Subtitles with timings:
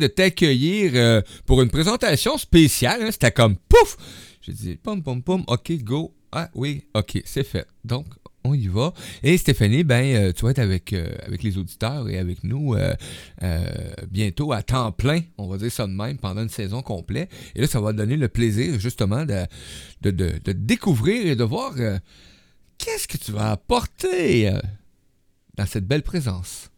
[0.00, 3.02] de t'accueillir euh, pour une présentation spéciale.
[3.02, 3.10] Hein.
[3.12, 3.96] C'était comme pouf!
[4.40, 6.14] J'ai dit pom pom pom, ok, go.
[6.32, 7.66] Ah oui, ok, c'est fait.
[7.84, 8.06] Donc,
[8.42, 8.94] on y va.
[9.22, 12.74] Et Stéphanie, ben, euh, tu vas être avec, euh, avec les auditeurs et avec nous
[14.10, 17.30] bientôt à temps plein, on va dire ça de même, pendant une saison complète.
[17.54, 19.44] Et là, ça va donner le plaisir justement de,
[20.02, 21.74] de, de découvrir et de voir
[22.78, 24.52] qu'est-ce que tu vas apporter
[25.56, 26.70] dans cette belle présence.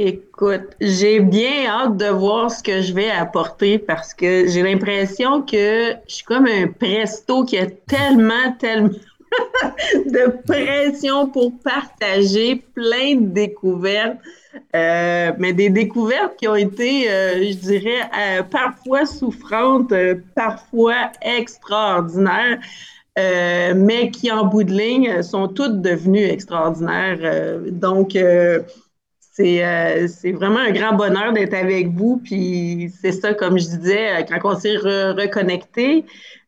[0.00, 5.42] Écoute, j'ai bien hâte de voir ce que je vais apporter parce que j'ai l'impression
[5.42, 8.90] que je suis comme un presto qui a tellement, tellement
[10.06, 14.18] de pression pour partager plein de découvertes,
[14.76, 19.92] euh, mais des découvertes qui ont été, euh, je dirais, euh, parfois souffrantes,
[20.36, 22.60] parfois extraordinaires.
[23.16, 27.58] mais qui en bout de ligne sont toutes devenues extraordinaires.
[27.72, 28.60] donc, euh,
[29.38, 32.20] c'est vraiment un grand bonheur d'être avec vous.
[32.24, 36.04] Puis c'est ça, comme je disais, euh, quand on s'est reconnecté,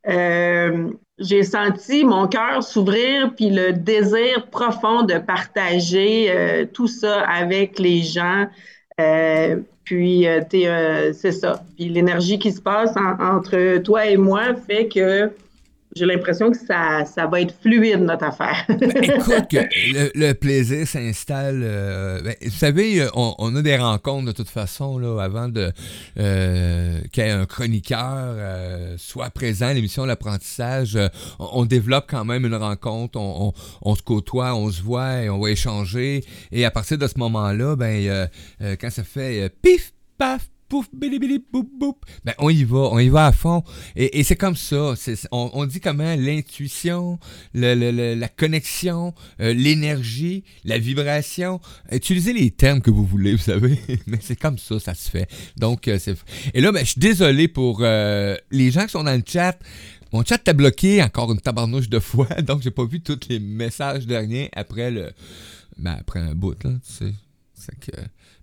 [0.09, 7.79] euh, j'ai senti mon cœur s'ouvrir, puis le désir profond de partager tout ça avec
[7.79, 8.47] les gens.
[9.85, 10.27] puis
[11.13, 11.63] c'est ça.
[11.77, 15.31] Puis l'énergie qui se passe entre toi et moi fait que
[15.97, 18.65] j'ai l'impression que ça, ça, va être fluide, notre affaire.
[18.69, 21.63] Ben, écoute, que le, plaisir s'installe.
[21.65, 25.73] Euh, ben, vous savez, on, a des rencontres de toute façon, là, avant de
[26.19, 30.99] euh, qu'il y ait un chroniqueur euh, soit présent à l'émission L'apprentissage.
[31.39, 35.39] On, développe quand même une rencontre, on, on, se côtoie, on se voit et on
[35.39, 36.25] va échanger.
[36.53, 38.29] Et à partir de ce moment-là, ben,
[38.81, 41.67] quand ça fait pif, paf, pouf, bili, bili, boum.
[42.25, 43.63] Ben, on y va, on y va à fond.
[43.97, 44.95] Et, c'est comme ça.
[45.33, 47.19] On, dit comment l'intuition,
[47.53, 51.61] la connexion, euh, l'énergie, la vibration.
[51.91, 53.79] Utilisez les termes que vous voulez, vous savez.
[54.07, 55.29] Mais c'est comme ça, ça se fait.
[55.57, 56.17] Donc, euh, c'est.
[56.55, 59.59] Et là, ben, je suis désolé pour euh, les gens qui sont dans le chat.
[60.13, 63.41] Mon chat t'a bloqué encore une tabarnouche de fois, donc j'ai pas vu tous les
[63.41, 65.13] messages derniers après le.
[65.79, 67.15] Ben, après un bout, là, tu sais.
[67.67, 67.93] Que.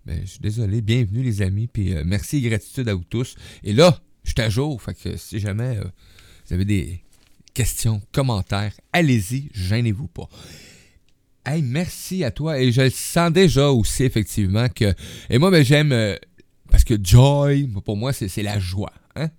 [0.05, 0.81] Ben, je suis désolé.
[0.81, 1.67] Bienvenue, les amis.
[1.67, 3.35] Puis euh, merci et gratitude à vous tous.
[3.63, 4.81] Et là, je suis à jour.
[4.81, 5.83] Fait que si jamais euh,
[6.45, 7.01] vous avez des
[7.53, 10.29] questions, commentaires, allez-y, gênez-vous pas.
[11.45, 12.59] Hey, merci à toi.
[12.59, 14.93] Et je le sens déjà aussi, effectivement, que.
[15.29, 15.91] Et moi, ben, j'aime.
[15.91, 16.15] Euh,
[16.69, 18.93] parce que joy, pour moi, c'est la joie.
[19.15, 19.29] Hein?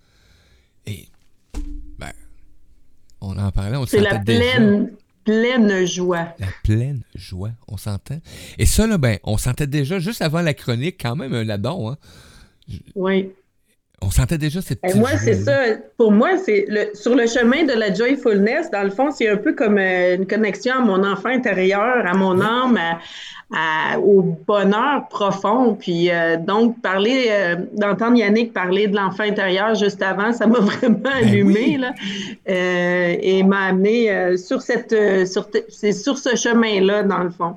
[0.87, 1.09] Et.
[1.99, 2.12] Ben.
[3.21, 4.91] On en parlait, on C'est la pleine
[5.28, 6.34] pleine joie.
[6.39, 8.19] La pleine joie, on s'entend.
[8.56, 11.91] Et ça, là, ben, on sentait déjà, juste avant la chronique, quand même un ladon.
[11.91, 11.99] Hein?
[12.94, 13.31] Oui.
[14.00, 15.59] On sentait déjà cette Et Moi, c'est ça.
[15.97, 19.36] Pour moi, c'est le, sur le chemin de la joyfulness, dans le fond, c'est un
[19.36, 22.78] peu comme euh, une connexion à mon enfant intérieur, à mon âme,
[24.00, 25.75] au bonheur profond.
[25.75, 30.60] Puis euh, donc, parler, euh, d'entendre Yannick parler de l'enfant intérieur juste avant, ça m'a
[30.60, 31.92] vraiment ben allumé là,
[32.47, 34.94] et m'a amené sur cette,
[35.26, 37.56] sur, c'est sur ce chemin-là, dans le fond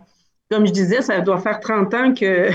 [0.51, 2.49] comme je disais, ça doit faire 30 ans que,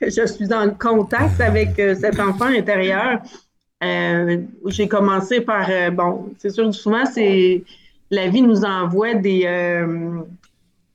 [0.00, 3.20] je suis en contact avec euh, cet enfant intérieur.
[3.84, 7.62] Euh, j'ai commencé par, euh, bon, c'est sûr, souvent, c'est
[8.10, 9.44] la vie nous envoie des,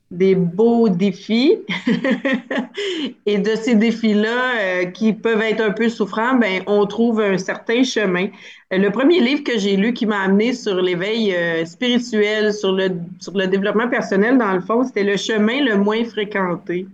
[0.09, 1.57] des beaux défis.
[3.25, 7.37] et de ces défis-là, euh, qui peuvent être un peu souffrants, ben, on trouve un
[7.37, 8.27] certain chemin.
[8.73, 12.71] Euh, le premier livre que j'ai lu qui m'a amené sur l'éveil euh, spirituel, sur
[12.71, 16.87] le, sur le développement personnel, dans le fond, c'était Le chemin le moins fréquenté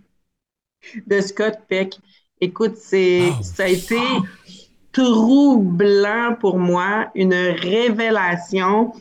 [1.08, 1.98] de Scott Peck.
[2.42, 4.00] Écoute, c'est, ça a été
[4.92, 8.94] troublant pour moi, une révélation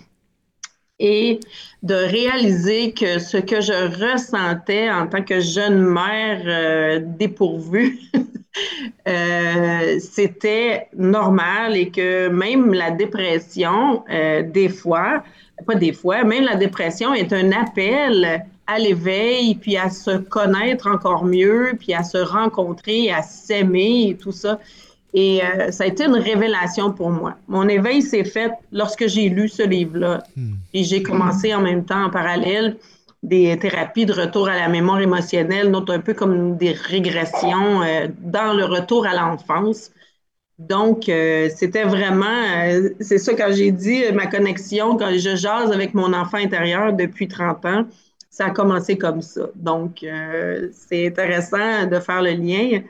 [1.03, 1.41] et
[1.83, 7.99] de réaliser que ce que je ressentais en tant que jeune mère euh, dépourvue,
[9.09, 15.25] euh, c'était normal et que même la dépression, euh, des fois,
[15.67, 20.87] pas des fois, même la dépression est un appel à l'éveil, puis à se connaître
[20.87, 24.61] encore mieux, puis à se rencontrer, à s'aimer et tout ça.
[25.15, 27.35] Et euh, ça a été une révélation pour moi.
[27.47, 30.23] Mon éveil s'est fait lorsque j'ai lu ce livre-là.
[30.37, 30.55] Hmm.
[30.73, 32.77] Et j'ai commencé en même temps, en parallèle,
[33.23, 38.09] des thérapies de retour à la mémoire émotionnelle, donc un peu comme des régressions euh,
[38.21, 39.91] dans le retour à l'enfance.
[40.59, 42.45] Donc, euh, c'était vraiment,
[43.01, 47.27] c'est ça quand j'ai dit ma connexion, quand je jase avec mon enfant intérieur depuis
[47.29, 47.85] 30 ans,
[48.31, 49.43] ça a commencé comme ça.
[49.57, 50.05] Donc,
[50.73, 52.81] c'est intéressant de faire le lien.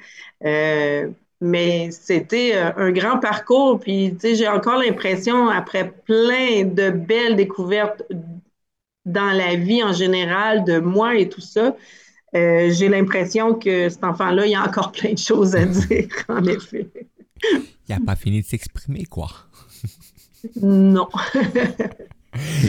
[1.44, 3.80] Mais c'était euh, un grand parcours.
[3.80, 8.04] Puis, tu sais, j'ai encore l'impression, après plein de belles découvertes
[9.04, 11.74] dans la vie en général, de moi et tout ça,
[12.36, 16.06] euh, j'ai l'impression que cet enfant-là, il y a encore plein de choses à dire,
[16.28, 16.88] en effet.
[17.42, 19.28] il n'a pas fini de s'exprimer, quoi.
[20.62, 21.08] non.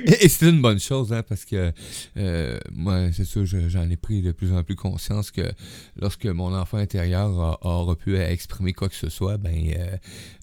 [0.05, 1.71] Et c'est une bonne chose, hein, parce que
[2.17, 5.53] euh, moi, c'est sûr, j'en ai pris de plus en plus conscience que
[5.95, 9.97] lorsque mon enfant intérieur aura pu exprimer quoi que ce soit, ben, euh,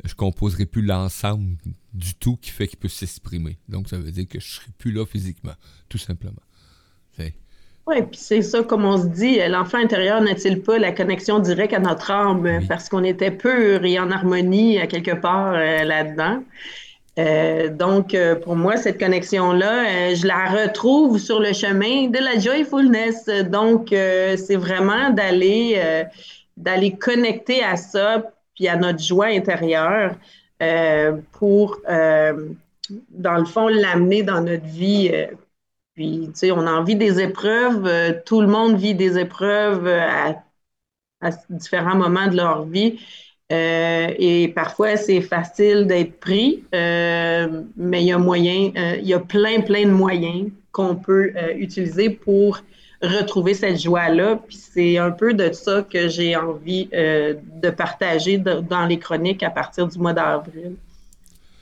[0.04, 1.56] je composerai plus l'ensemble
[1.92, 3.58] du tout qui fait qu'il peut s'exprimer.
[3.68, 5.54] Donc, ça veut dire que je serai plus là physiquement,
[5.88, 6.42] tout simplement.
[7.90, 11.72] Oui, puis c'est ça, comme on se dit, l'enfant intérieur n'a-t-il pas la connexion directe
[11.72, 12.60] à notre âme?
[12.68, 16.44] Parce qu'on était pur et en harmonie à quelque part euh, là-dedans.
[17.20, 22.18] Euh, donc, euh, pour moi, cette connexion-là, euh, je la retrouve sur le chemin de
[22.18, 23.26] la joyfulness.
[23.50, 26.04] Donc, c'est vraiment d'aller
[26.56, 28.22] d'aller connecter à ça,
[28.54, 30.14] puis à notre joie intérieure
[31.32, 35.10] pour, dans le fond, l'amener dans notre vie.
[35.94, 38.22] puis, tu sais, on en vit des épreuves.
[38.26, 40.34] tout le monde vit des épreuves à,
[41.22, 43.00] à différents moments de leur vie.
[43.50, 49.08] Euh, et parfois, c'est facile d'être pris, euh, mais il y a moyen, euh, il
[49.08, 52.60] y a plein, plein de moyens qu'on peut utiliser pour
[53.02, 54.38] retrouver cette joie-là.
[54.46, 59.50] Puis c'est un peu de ça que j'ai envie de partager dans les chroniques à
[59.50, 60.76] partir du mois d'avril.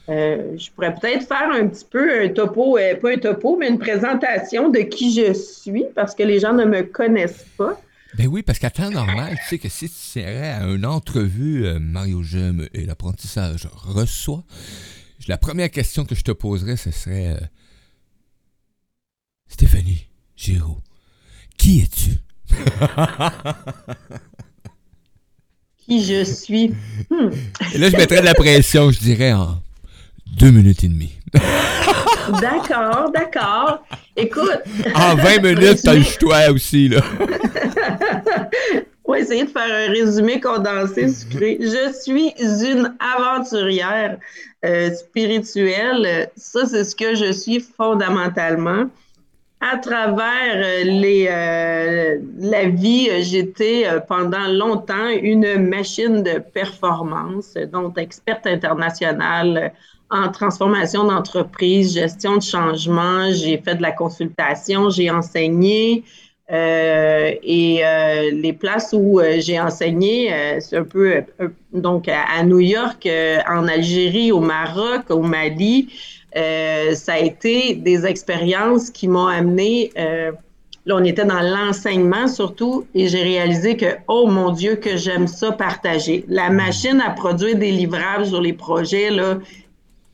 [0.08, 4.68] je pourrais peut-être faire un petit peu un topo, pas un topo, mais une présentation
[4.68, 7.80] de qui je suis parce que les gens ne me connaissent pas.
[8.16, 11.66] Ben oui, parce qu'à temps normal, tu sais que si tu serais à une entrevue
[11.66, 14.44] euh, Mario J'aime et l'apprentissage reçoit,
[15.26, 17.40] la première question que je te poserais, ce serait euh,
[19.48, 20.06] Stéphanie
[20.36, 20.80] Giraud,
[21.58, 22.12] qui es-tu?
[25.76, 26.68] qui je suis?
[27.10, 27.30] Hmm.
[27.74, 29.62] Et là, je mettrais de la pression, je dirais en
[30.36, 31.18] deux minutes et demie.
[32.40, 33.82] D'accord, d'accord.
[34.16, 34.60] Écoute.
[34.94, 37.00] En 20 minutes, t'as le choix aussi, là.
[39.04, 41.56] On va essayer de faire un résumé condensé sucré.
[41.60, 44.18] Je suis une aventurière
[44.64, 46.30] euh, spirituelle.
[46.36, 48.84] Ça, c'est ce que je suis fondamentalement.
[49.60, 57.96] À travers euh, les, euh, la vie, j'étais pendant longtemps une machine de performance, donc
[57.96, 59.72] experte internationale
[60.10, 66.04] en transformation d'entreprise, gestion de changement, j'ai fait de la consultation, j'ai enseigné.
[66.50, 71.22] Euh, et euh, les places où euh, j'ai enseigné, c'est un peu
[71.74, 73.06] donc à, New York,
[73.48, 75.88] en Algérie, au Maroc, au Mali,
[76.34, 79.90] ça a été des expériences qui m'ont amené.
[79.96, 85.26] là, on était dans l'enseignement surtout, et j'ai réalisé que, oh mon Dieu, que j'aime
[85.26, 86.24] ça partager.
[86.28, 89.38] La machine à produire des livrables sur les projets, là,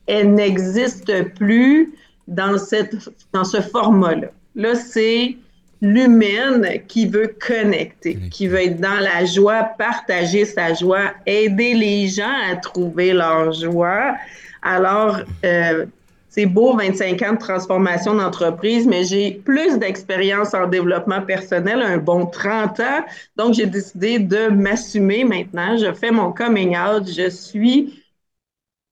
[0.07, 1.93] elle n'existe plus
[2.27, 2.95] dans, cette,
[3.33, 4.27] dans ce format-là.
[4.55, 5.37] Là, c'est
[5.81, 12.07] l'humaine qui veut connecter, qui veut être dans la joie, partager sa joie, aider les
[12.07, 14.15] gens à trouver leur joie.
[14.61, 15.85] Alors, euh,
[16.29, 21.97] c'est beau, 25 ans de transformation d'entreprise, mais j'ai plus d'expérience en développement personnel, un
[21.97, 23.05] bon 30 ans.
[23.37, 25.77] Donc, j'ai décidé de m'assumer maintenant.
[25.77, 27.07] Je fais mon coming out.
[27.07, 28.03] Je suis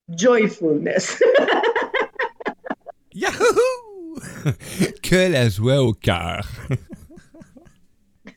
[0.09, 1.21] joyfulness.
[3.13, 4.19] Yahoo!
[5.01, 6.47] que la joie au cœur.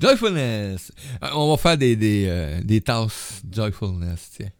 [0.00, 0.92] joyfulness.
[1.22, 4.50] Euh, on va faire des, des, euh, des tasses joyfulness, tiens.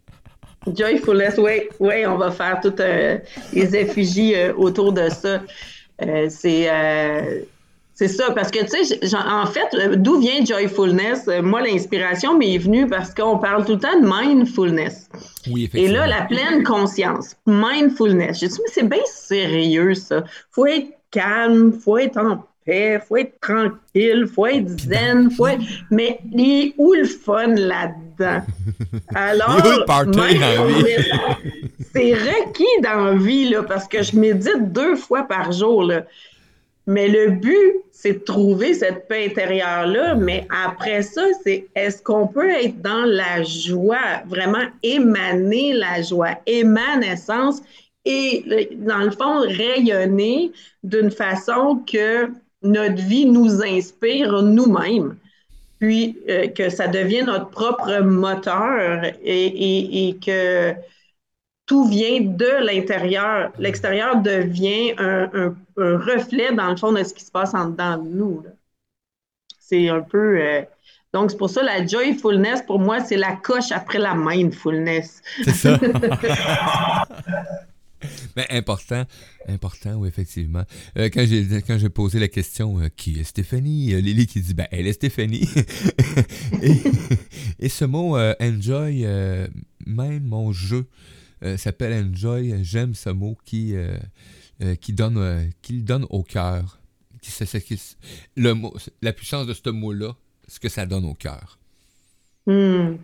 [0.74, 3.18] Joyfulness, oui, oui, on va faire toutes euh,
[3.52, 5.40] les effigies autour de ça.
[6.28, 6.68] c'est
[7.98, 11.28] c'est ça, parce que, tu sais, en fait, d'où vient joyfulness?
[11.42, 15.08] Moi, l'inspiration m'est venue parce qu'on parle tout le temps de mindfulness.
[15.48, 16.04] Oui, effectivement.
[16.04, 18.38] Et là, la pleine conscience, mindfulness.
[18.38, 20.22] J'ai dit, mais c'est bien sérieux, ça.
[20.52, 25.64] Faut être calme, faut être en paix, faut être tranquille, faut être zen, faut être...
[25.90, 28.44] Mais il où le fun là-dedans?
[29.16, 29.60] Alors,
[31.92, 36.04] c'est requis dans la vie, là, parce que je médite deux fois par jour, là.
[36.88, 40.14] Mais le but, c'est de trouver cette paix intérieure-là.
[40.14, 46.38] Mais après ça, c'est est-ce qu'on peut être dans la joie, vraiment émaner la joie,
[46.46, 47.60] émanescence
[48.06, 50.50] et, dans le fond, rayonner
[50.82, 52.30] d'une façon que
[52.62, 55.14] notre vie nous inspire nous-mêmes
[55.78, 60.74] puis euh, que ça devienne notre propre moteur et que
[61.68, 63.52] tout vient de l'intérieur.
[63.58, 68.08] L'extérieur devient un, reflet, dans le fond, de ce qui se passe en dedans de
[68.08, 68.44] nous.
[69.60, 70.40] C'est un peu.
[70.40, 70.62] Euh,
[71.12, 75.22] donc, c'est pour ça, la joyfulness, pour moi, c'est la coche après la mindfulness.
[75.44, 75.78] C'est ça.
[78.36, 79.04] Mais important,
[79.48, 80.64] important, oui, effectivement.
[80.96, 84.40] Euh, quand j'ai quand j'ai posé la question euh, qui est Stéphanie, euh, Lily qui
[84.40, 85.48] dit ben elle est Stéphanie.
[87.58, 89.04] et, ce mot enjoy,
[89.86, 90.86] même mon jeu
[91.56, 92.54] s'appelle enjoy.
[92.62, 93.74] J'aime ce mot qui
[94.80, 96.78] qui donne qui donne au cœur.
[98.36, 100.14] le mot, la puissance de ce mot-là,
[100.46, 101.58] ce que ça donne au cœur.
[102.46, 102.96] Hmm.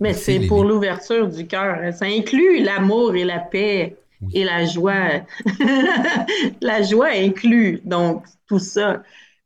[0.00, 1.92] Mais c'est pour l'ouverture du cœur.
[1.92, 3.96] Ça inclut l'amour et la paix
[4.32, 5.22] et la joie.
[6.60, 9.02] la joie inclut donc tout ça.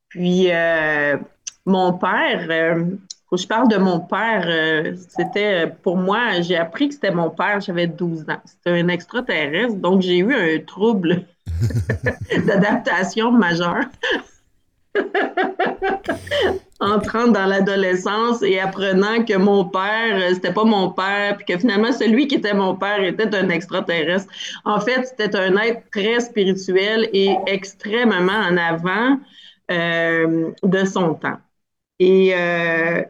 [0.08, 1.16] Puis euh,
[1.66, 2.84] mon père, euh,
[3.36, 7.60] je parle de mon père, euh, c'était pour moi, j'ai appris que c'était mon père,
[7.60, 8.40] j'avais 12 ans.
[8.44, 11.24] C'était un extraterrestre, donc j'ai eu un trouble
[12.46, 13.84] d'adaptation majeur.
[16.84, 21.58] entrant dans l'adolescence et apprenant que mon père, euh, c'était pas mon père, puis que
[21.58, 24.32] finalement celui qui était mon père était un extraterrestre.
[24.64, 29.18] En fait, c'était un être très spirituel et extrêmement en avant
[29.70, 31.38] euh, de son temps.
[31.98, 33.02] Et euh,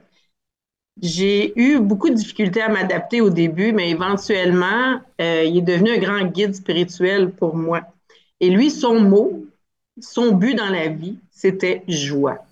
[1.02, 5.98] j'ai eu beaucoup de difficultés à m'adapter au début, mais éventuellement, il est devenu un
[5.98, 7.82] grand guide spirituel pour moi.
[8.40, 9.44] Et lui, son mot,
[10.00, 12.46] son but dans la vie, c'était joie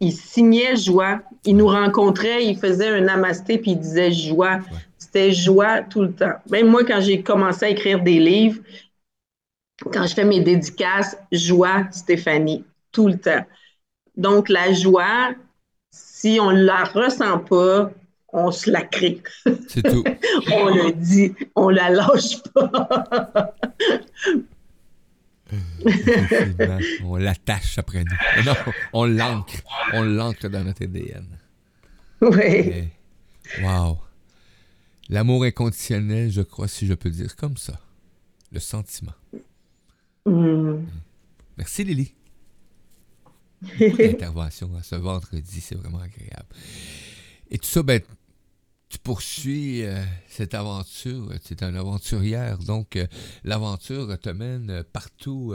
[0.00, 1.20] il signait joie.
[1.44, 4.60] Il nous rencontrait, il faisait un namasté, puis il disait joie.
[4.98, 6.34] C'était joie tout le temps.
[6.50, 8.60] Même moi, quand j'ai commencé à écrire des livres,
[9.92, 13.44] quand je fais mes dédicaces, joie, Stéphanie, tout le temps.
[14.16, 15.30] Donc, la joie,
[16.20, 17.92] si on ne la ressent pas,
[18.32, 19.22] on se la crée.
[19.68, 20.02] C'est tout.
[20.52, 23.54] on le dit, on la lâche pas.
[27.04, 28.44] on l'attache après nous.
[28.44, 28.54] Non,
[28.92, 29.62] on l'ancre.
[29.92, 31.38] On l'ancre dans notre ADN.
[32.20, 32.88] Oui.
[33.62, 33.98] Wow.
[35.08, 37.78] L'amour inconditionnel, je crois, si je peux dire comme ça.
[38.50, 39.14] Le sentiment.
[40.26, 40.84] Mm.
[41.56, 42.12] Merci, Lily.
[43.80, 46.48] L'intervention ce vendredi, c'est vraiment agréable.
[47.50, 48.00] Et tout ça, ben,
[48.88, 51.32] tu poursuis euh, cette aventure.
[51.44, 53.06] Tu es un aventurière, donc euh,
[53.44, 55.54] l'aventure te mène euh, partout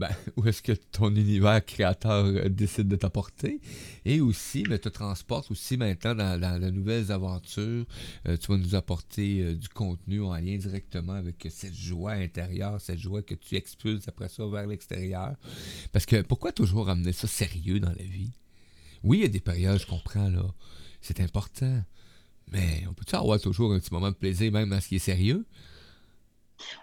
[0.00, 3.60] ben, où est-ce que ton univers créateur décide de t'apporter?
[4.04, 7.84] Et aussi, mais te transporte aussi maintenant dans, de nouvelles aventures.
[8.24, 13.22] tu vas nous apporter du contenu en lien directement avec cette joie intérieure, cette joie
[13.22, 15.36] que tu expulses après ça vers l'extérieur.
[15.92, 18.32] Parce que pourquoi toujours amener ça sérieux dans la vie?
[19.02, 20.44] Oui, il y a des périodes, je comprends, là.
[21.00, 21.82] C'est important.
[22.52, 24.98] Mais on peut avoir toujours un petit moment de plaisir, même à ce qui est
[24.98, 25.46] sérieux?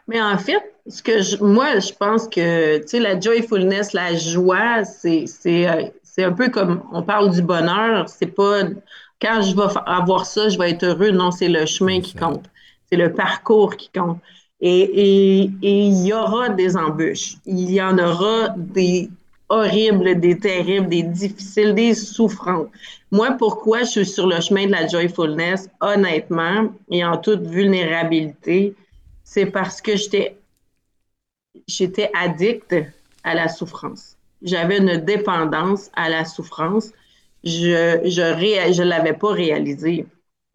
[0.08, 4.84] Mais en fait, ce que moi, je pense que, tu sais, la joyfulness, la joie,
[4.84, 5.84] c'est euh,
[6.20, 8.08] un peu comme on parle du bonheur.
[8.10, 8.64] C'est pas
[9.22, 11.12] quand je vais avoir ça, je vais être heureux.
[11.12, 12.46] Non, c'est le chemin qui compte.
[12.90, 14.20] C'est le parcours qui compte.
[14.60, 17.36] Et, et, il y aura des embûches.
[17.46, 19.10] Il y en aura des
[19.50, 22.68] horribles, des terribles, des difficiles, des souffrances.
[23.12, 28.74] Moi, pourquoi je suis sur le chemin de la joyfulness, honnêtement, et en toute vulnérabilité,
[29.30, 30.38] c'est parce que j'étais,
[31.68, 32.74] j'étais addict
[33.26, 34.16] à la souffrance.
[34.42, 36.92] J'avais une dépendance à la souffrance.
[37.44, 40.06] Je je, je l'avais pas réalisé.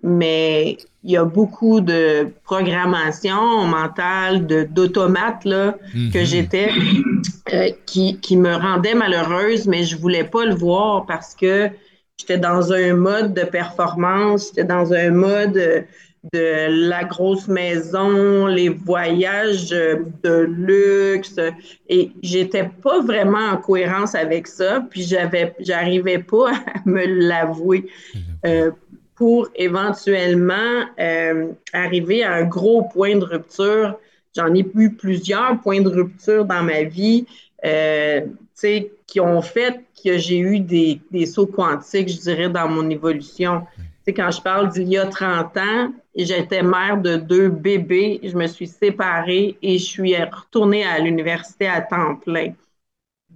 [0.03, 5.77] Mais il y a beaucoup de programmation mentale, d'automates là,
[6.13, 6.25] que mhm.
[6.25, 6.71] j'étais,
[7.53, 11.71] euh, qui, qui me rendait malheureuse, mais je voulais pas le voir parce que
[12.19, 15.85] J'étais dans un mode de performance, j'étais dans un mode
[16.33, 21.37] de la grosse maison, les voyages de luxe,
[21.89, 27.87] et j'étais pas vraiment en cohérence avec ça, puis j'avais, j'arrivais pas à me l'avouer.
[28.47, 28.71] Euh,
[29.15, 33.97] pour éventuellement euh, arriver à un gros point de rupture.
[34.35, 37.27] J'en ai eu plusieurs points de rupture dans ma vie.
[37.65, 38.23] Euh,
[39.07, 43.63] qui ont fait que j'ai eu des, des, sauts quantiques, je dirais, dans mon évolution.
[44.05, 48.37] Sais, quand je parle d'il y a 30 ans, j'étais mère de deux bébés, je
[48.37, 52.53] me suis séparée et je suis retournée à l'université à temps plein.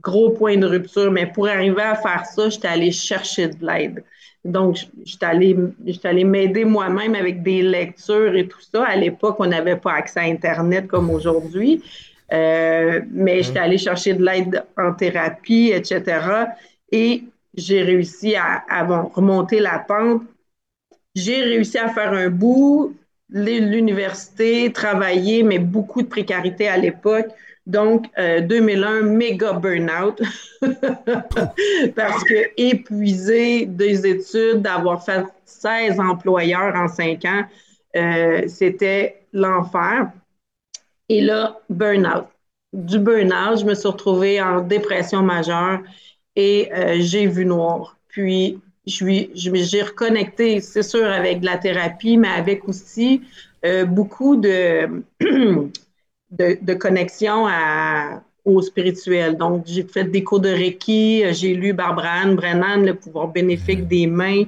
[0.00, 4.04] Gros point de rupture, mais pour arriver à faire ça, j'étais allée chercher de l'aide.
[4.44, 5.56] Donc, j'étais allée,
[6.04, 8.84] allée m'aider moi-même avec des lectures et tout ça.
[8.84, 11.82] À l'époque, on n'avait pas accès à Internet comme aujourd'hui.
[12.32, 16.20] Euh, mais j'étais allée chercher de l'aide en thérapie, etc.
[16.90, 17.24] Et
[17.56, 18.62] j'ai réussi à,
[19.14, 20.22] remonter la pente.
[21.16, 22.94] J'ai réussi à faire un bout,
[23.30, 27.28] l'université, travailler, mais beaucoup de précarité à l'époque.
[27.66, 30.22] Donc, 2001, euh, méga burn-out.
[31.96, 37.44] Parce que épuisé des études, d'avoir fait 16 employeurs en 5 ans,
[37.96, 40.10] euh, c'était l'enfer.
[41.08, 42.26] Et là, burn-out.
[42.74, 45.80] Du burn-out, je me suis retrouvée en dépression majeure
[46.36, 47.96] et euh, j'ai vu noir.
[48.08, 53.22] Puis, j'ai reconnecté, c'est sûr, avec de la thérapie, mais avec aussi
[53.64, 59.36] euh, beaucoup de, de, de, connexion à, au spirituel.
[59.36, 63.80] Donc, j'ai fait des cours de Reiki, j'ai lu Barbara Anne Brennan, Le pouvoir bénéfique
[63.80, 63.88] mm-hmm.
[63.88, 64.44] des mains.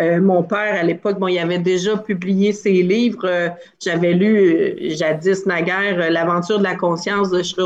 [0.00, 3.26] Euh, mon père, à l'époque, bon, il avait déjà publié ses livres.
[3.26, 7.62] Euh, j'avais lu euh, jadis naguère L'aventure de la conscience de Sri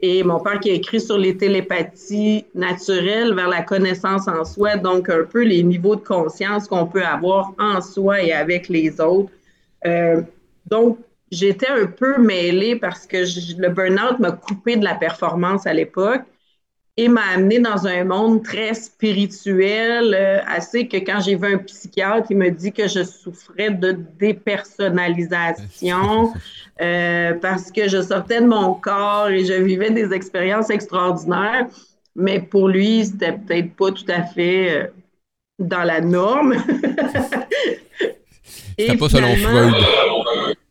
[0.00, 4.76] Et mon père qui a écrit sur les télépathies naturelles vers la connaissance en soi,
[4.76, 9.00] donc un peu les niveaux de conscience qu'on peut avoir en soi et avec les
[9.00, 9.32] autres.
[10.66, 10.98] donc,
[11.30, 13.18] j'étais un peu mêlée parce que
[13.60, 16.22] le burn-out m'a coupé de la performance à l'époque
[16.98, 21.58] et m'a amené dans un monde très spirituel, euh, assez que quand j'ai vu un
[21.58, 26.32] psychiatre, il me dit que je souffrais de dépersonnalisation
[26.80, 31.68] euh, parce que je sortais de mon corps et je vivais des expériences extraordinaires,
[32.16, 34.88] mais pour lui, c'était peut-être pas tout à fait euh,
[35.60, 36.56] dans la norme.
[38.76, 39.72] C'était pas selon Freud.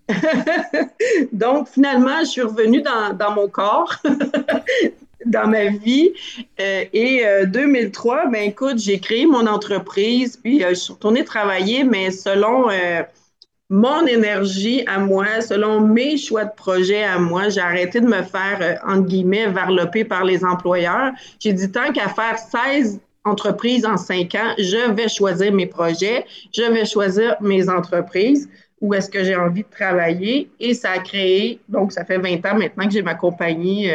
[1.31, 3.96] Donc, finalement, je suis revenue dans, dans mon corps
[5.27, 6.13] dans ma vie.
[6.60, 11.24] Euh, et 2003, euh, ben écoute, j'ai créé mon entreprise, puis euh, je suis retournée
[11.24, 12.67] travailler, mais selon
[13.69, 18.24] mon énergie à moi, selon mes choix de projet à moi, j'ai arrêté de me
[18.24, 21.12] faire, entre guillemets, varloper par les employeurs.
[21.39, 26.25] J'ai dit, tant qu'à faire 16 entreprises en 5 ans, je vais choisir mes projets,
[26.53, 30.50] je vais choisir mes entreprises où est-ce que j'ai envie de travailler.
[30.62, 33.89] Et ça a créé, donc ça fait 20 ans maintenant que j'ai ma compagnie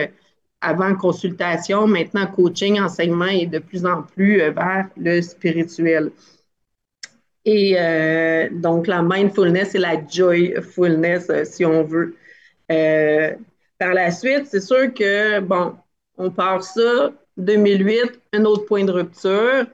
[0.62, 6.10] avant consultation, maintenant coaching, enseignement et de plus en plus euh, vers le spirituel.
[7.44, 12.16] Et euh, donc la mindfulness et la joyfulness, euh, si on veut.
[13.78, 15.74] par la suite, c'est sûr que, bon,
[16.16, 19.66] on part ça, 2008, un autre point de rupture.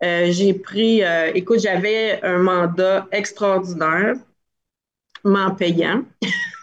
[0.00, 1.02] j'ai pris,
[1.34, 4.14] écoute, j'avais un mandat extraordinaire,
[5.24, 6.04] m'en payant.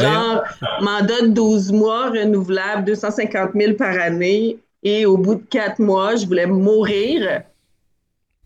[0.00, 0.42] Genre,
[0.80, 4.58] mandat de 12 mois, renouvelable, 250 000 par année.
[4.82, 7.42] Et au bout de quatre mois, je voulais mourir.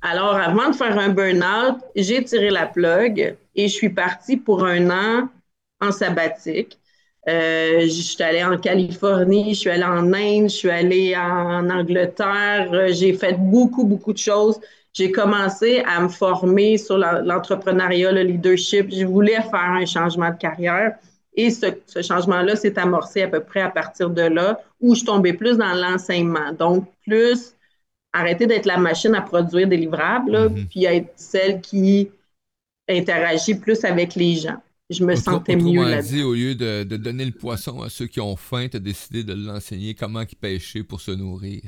[0.00, 4.64] Alors, avant de faire un burn-out, j'ai tiré la plug et je suis partie pour
[4.64, 5.28] un an
[5.80, 6.78] en sabbatique.
[7.28, 11.68] Euh, je suis allée en Californie, je suis allée en Inde, je suis allée en
[11.68, 12.70] Angleterre.
[12.90, 14.60] J'ai fait beaucoup, beaucoup de choses
[14.98, 18.90] j'ai commencé à me former sur l'entrepreneuriat, le leadership.
[18.90, 20.96] Je voulais faire un changement de carrière.
[21.34, 21.66] Et ce,
[22.02, 25.72] changement-là s'est amorcé à peu près à partir de là, où je tombais plus dans
[25.72, 26.52] l'enseignement.
[26.52, 27.54] Donc, plus
[28.12, 30.66] arrêter d'être la machine à produire des livrables, mm-hmm.
[30.66, 32.10] puis être celle qui
[32.88, 34.60] interagit plus avec les gens.
[34.90, 38.20] Je me sentais mieux là dit, au lieu de, donner le poisson à ceux qui
[38.20, 41.62] ont faim, tu as décidé de l'enseigner comment ils pêcher pour se nourrir.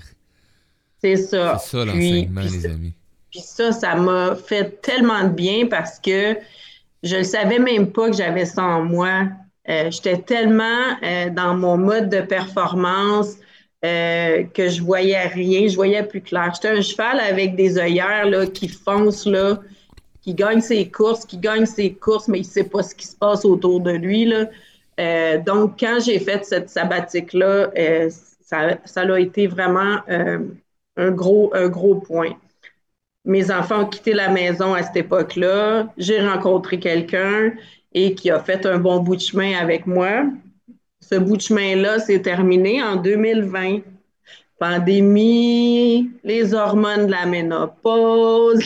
[1.01, 1.59] C'est ça.
[1.59, 2.95] C'est ça l'enseignement, les amis.
[3.31, 6.37] Puis ça, ça m'a fait tellement de bien parce que
[7.03, 9.29] je ne savais même pas que j'avais ça en moi.
[9.69, 13.37] Euh, j'étais tellement euh, dans mon mode de performance
[13.85, 16.53] euh, que je voyais rien, je voyais plus clair.
[16.55, 19.61] J'étais un cheval avec des œillères là, qui foncent, là,
[20.23, 23.07] qui gagne ses courses, qui gagne ses courses, mais il ne sait pas ce qui
[23.07, 24.27] se passe autour de lui.
[24.27, 25.39] Là.
[25.39, 27.71] donc, quand j'ai fait cette sabbatique-là,
[28.43, 32.33] ça, ça a été vraiment un, gros, un gros point.
[33.25, 35.89] Mes enfants ont quitté la maison à cette époque-là.
[35.99, 37.53] J'ai rencontré quelqu'un
[37.93, 40.25] et qui a fait un bon bout de chemin avec moi.
[41.01, 43.81] Ce bout de chemin-là s'est terminé en 2020.
[44.59, 48.63] Pandémie, les hormones de la ménopause,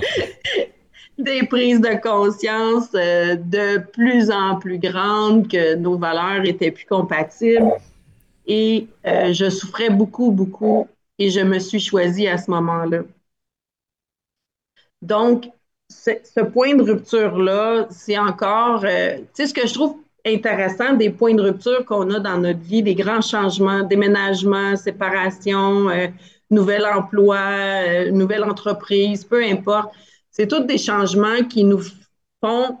[1.18, 6.86] des prises de conscience euh, de plus en plus grandes que nos valeurs étaient plus
[6.86, 7.72] compatibles.
[8.46, 10.86] Et euh, je souffrais beaucoup, beaucoup
[11.18, 13.00] et je me suis choisie à ce moment-là.
[15.02, 15.48] Donc,
[15.88, 21.10] ce point de rupture-là, c'est encore, euh, tu sais, ce que je trouve intéressant des
[21.10, 26.08] points de rupture qu'on a dans notre vie, des grands changements, déménagement, séparation, euh,
[26.50, 29.90] nouvel emploi, euh, nouvelle entreprise, peu importe.
[30.30, 31.80] C'est tous des changements qui nous
[32.42, 32.78] font,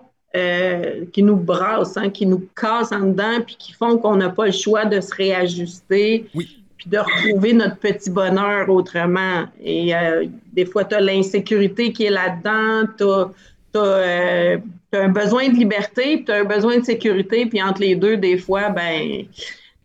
[1.12, 4.46] qui nous brassent, hein, qui nous cassent en dedans, puis qui font qu'on n'a pas
[4.46, 6.28] le choix de se réajuster.
[6.34, 9.44] Oui puis de retrouver notre petit bonheur autrement.
[9.60, 13.30] Et euh, des fois, tu as l'insécurité qui est là-dedans, tu as,
[13.76, 14.58] euh,
[14.92, 18.38] un besoin de liberté, tu as un besoin de sécurité, puis entre les deux, des
[18.38, 19.26] fois, ben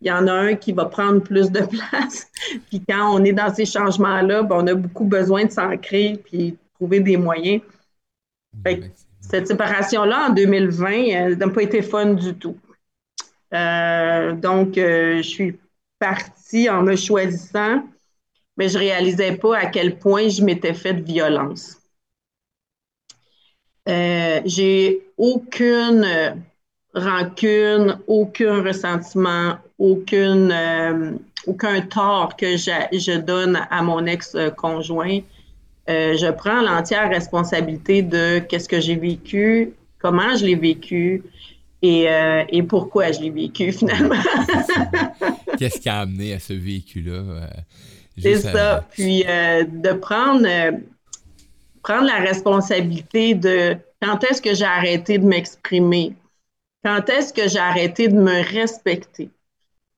[0.01, 2.29] il y en a un qui va prendre plus de place.
[2.67, 6.57] puis quand on est dans ces changements-là, ben, on a beaucoup besoin de s'ancrer puis
[6.75, 7.61] trouver des moyens.
[9.19, 12.57] Cette séparation-là, en 2020, n'a pas été fun du tout.
[13.51, 15.57] donc, je suis
[15.99, 17.83] partie en me choisissant,
[18.57, 21.77] mais je réalisais pas à quel point je m'étais fait de violence.
[23.85, 26.05] j'ai aucune
[26.93, 31.11] rancune, aucun ressentiment, aucune, euh,
[31.47, 35.19] aucun tort que je, donne à mon ex-conjoint.
[35.89, 41.23] Euh, je prends l'entière responsabilité de qu'est-ce que j'ai vécu, comment je l'ai vécu
[41.83, 44.15] et, euh, et, pourquoi je l'ai vécu finalement?
[45.59, 47.49] qu'est-ce qui a amené à ce véhicule-là?
[48.17, 48.87] C'est ça.
[48.91, 50.47] Puis de prendre,
[51.83, 56.13] prendre la responsabilité de quand est-ce que j'ai arrêté de m'exprimer,
[56.83, 59.29] quand est-ce que j'ai arrêté de me respecter?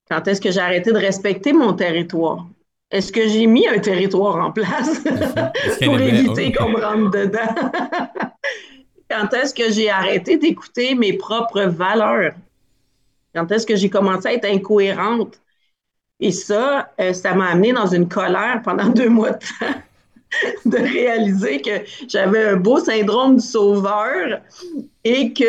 [0.10, 2.46] Quand est-ce que j'ai arrêté de respecter mon territoire?
[2.92, 5.00] Est-ce que j'ai mis un territoire en place
[5.84, 8.22] pour éviter qu'on me rentre dedans?
[9.10, 12.34] Quand est-ce que j'ai arrêté d'écouter mes propres valeurs?
[13.34, 15.40] Quand est-ce que j'ai commencé à être incohérente?
[16.20, 19.82] Et ça, euh, ça m'a amené dans une colère pendant deux mois de temps.
[20.66, 21.72] de réaliser que
[22.08, 24.42] j'avais un beau syndrome du sauveur
[25.04, 25.44] et que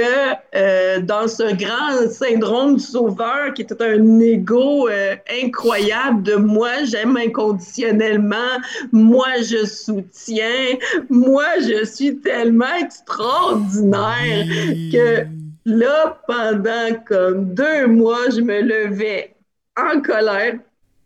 [0.54, 6.84] euh, dans ce grand syndrome du sauveur, qui était un ego euh, incroyable de moi,
[6.84, 8.58] j'aime inconditionnellement,
[8.92, 10.76] moi je soutiens,
[11.08, 14.46] moi je suis tellement extraordinaire
[14.92, 15.26] que
[15.64, 19.34] là, pendant comme deux mois, je me levais
[19.76, 20.58] en colère.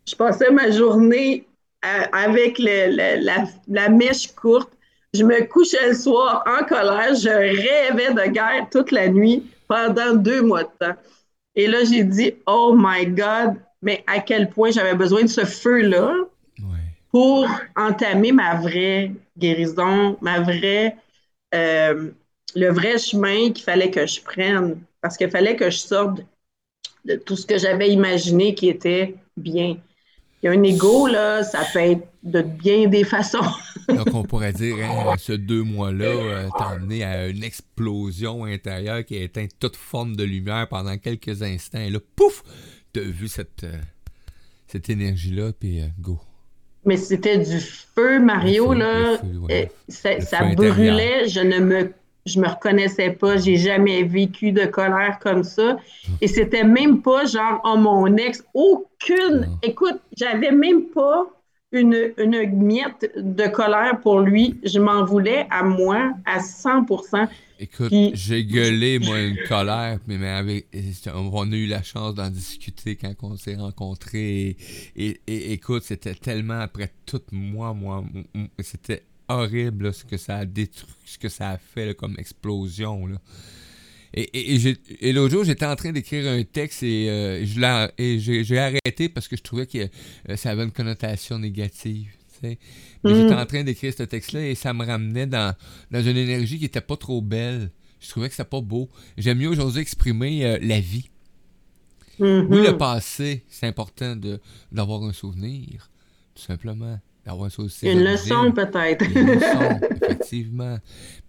[0.05, 1.47] Je passais ma journée
[1.81, 4.71] avec la, mèche courte.
[5.13, 7.13] Je me couchais le soir en colère.
[7.15, 10.95] Je rêvais de guerre toute la nuit pendant deux mois de temps.
[11.55, 15.43] Et là, j'ai dit, oh my God, mais à quel point j'avais besoin de ce
[15.43, 16.13] feu-là
[17.11, 20.95] pour entamer ma vraie guérison, ma vraie,
[21.53, 22.11] euh,
[22.55, 24.79] le vrai chemin qu'il fallait que je prenne.
[25.01, 26.21] Parce qu'il fallait que je sorte
[27.03, 29.77] de tout ce que j'avais imaginé qui était bien.
[30.41, 33.39] Il y a un ego, là, ça peut être de bien des façons.
[33.87, 39.05] Donc, on pourrait dire, hein, ce deux mois-là euh, t'a amené à une explosion intérieure
[39.05, 41.79] qui a éteint toute forme de lumière pendant quelques instants.
[41.79, 42.43] Et là, pouf,
[42.91, 43.77] t'as vu cette, euh,
[44.65, 46.19] cette énergie-là, puis euh, go.
[46.85, 49.21] Mais c'était du feu, Mario, là.
[49.87, 51.27] ça, ça brûlait.
[51.27, 51.93] Je ne me
[52.25, 55.77] je me reconnaissais pas, j'ai jamais vécu de colère comme ça.
[56.21, 59.57] Et c'était même pas genre, oh mon ex, aucune.
[59.63, 61.25] Écoute, j'avais même pas
[61.71, 64.59] une, une, miette de colère pour lui.
[64.63, 67.27] Je m'en voulais à moi à 100%
[67.63, 70.65] Écoute, j'ai gueulé, moi, une colère, mais, avec,
[71.13, 74.57] on a eu la chance d'en discuter quand on s'est rencontrés.
[74.95, 78.03] Et, et, écoute, c'était tellement après tout moi, moi,
[78.61, 79.03] c'était
[79.37, 83.07] horrible ce que ça a détruit, ce que ça a fait comme explosion.
[83.07, 83.17] Là.
[84.13, 89.07] Et, et, et l'autre jour, j'étais en train d'écrire un texte et, euh, j'ai arrêté
[89.07, 89.87] parce que je trouvais que
[90.29, 92.09] euh, ça avait une connotation négative.
[92.43, 92.57] Mais
[93.05, 93.37] j'étais mm.
[93.37, 95.55] en train d'écrire ce texte-là et ça me ramenait dans,
[95.91, 97.71] dans une énergie qui n'était pas trop belle.
[97.99, 98.89] Je trouvais que c'était pas beau.
[99.17, 101.09] J'aime mieux aujourd'hui exprimer euh, la vie.
[102.19, 102.47] Mm-hmm.
[102.49, 104.15] Oui, le passé, c'est important
[104.71, 105.89] d'avoir un souvenir,
[106.35, 106.99] tout simplement.
[107.83, 109.05] Une leçon peut-être.
[109.05, 110.79] Une leçon, effectivement.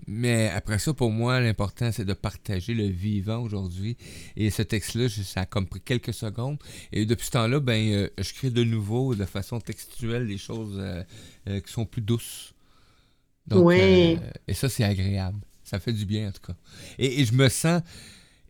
[0.07, 3.96] Mais après ça, pour moi, l'important, c'est de partager le vivant aujourd'hui.
[4.37, 6.59] Et ce texte-là, ça a comme pris quelques secondes.
[6.92, 10.76] Et depuis ce temps-là, ben, euh, je crée de nouveau, de façon textuelle, des choses
[10.78, 11.05] euh,
[11.48, 12.55] euh, qui sont plus douces.
[13.50, 14.18] oui.
[14.48, 15.38] et ça, c'est agréable.
[15.62, 16.57] Ça fait du bien, en tout cas.
[16.98, 17.83] Et, et je me sens...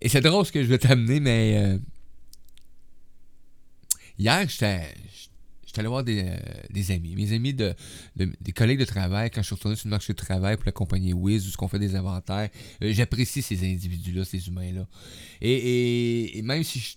[0.00, 1.78] Et c'est drôle ce que je vais t'amener, mais...
[4.18, 4.88] hier, j'étais
[5.72, 7.14] J'étais allé voir des, euh, amis.
[7.16, 7.74] Mes amis, de,
[8.14, 10.72] des collègues de travail, quand je suis retourné sur le marché de travail pour la
[10.72, 12.50] compagnie Wiz, où ce qu'on fait des inventaires,
[12.82, 14.86] euh, j'apprécie ces individus-là, ces humains-là.
[15.40, 16.96] Et, même si je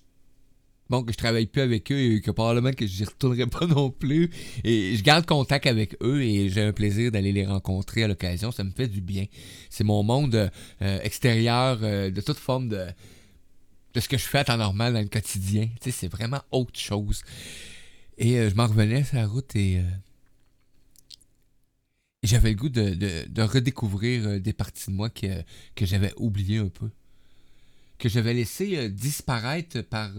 [0.89, 3.65] bon, que je travaille plus avec eux et que probablement que je n'y retournerai pas
[3.65, 4.29] non plus.
[4.65, 8.51] Et je garde contact avec eux et j'ai un plaisir d'aller les rencontrer à l'occasion.
[8.51, 9.23] Ça me fait du bien.
[9.69, 12.87] C'est mon monde euh, extérieur de toute forme de,
[13.93, 15.69] de ce que je fais à temps normal dans le quotidien.
[15.79, 17.21] Tu sais, c'est vraiment autre chose.
[18.17, 19.83] Et euh, je m'en revenais sur la route et, euh,
[22.23, 25.43] j'avais le goût de, redécouvrir euh, des parties de moi que,
[25.75, 26.89] que j'avais oubliées un peu.
[27.97, 30.11] Que j'avais laissé disparaître par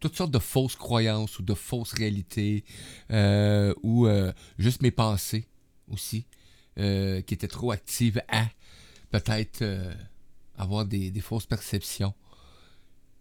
[0.00, 2.64] toutes sortes de fausses croyances ou de fausses réalités
[3.82, 4.08] ou
[4.58, 5.46] juste mes pensées
[5.88, 6.24] aussi
[6.74, 8.48] qui étaient trop actives à
[9.10, 9.62] peut-être
[10.56, 12.14] avoir des, des, fausses perceptions.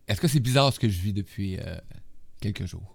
[0.08, 1.58] Est-ce que c'est bizarre ce que je vis depuis
[2.40, 2.95] quelques jours?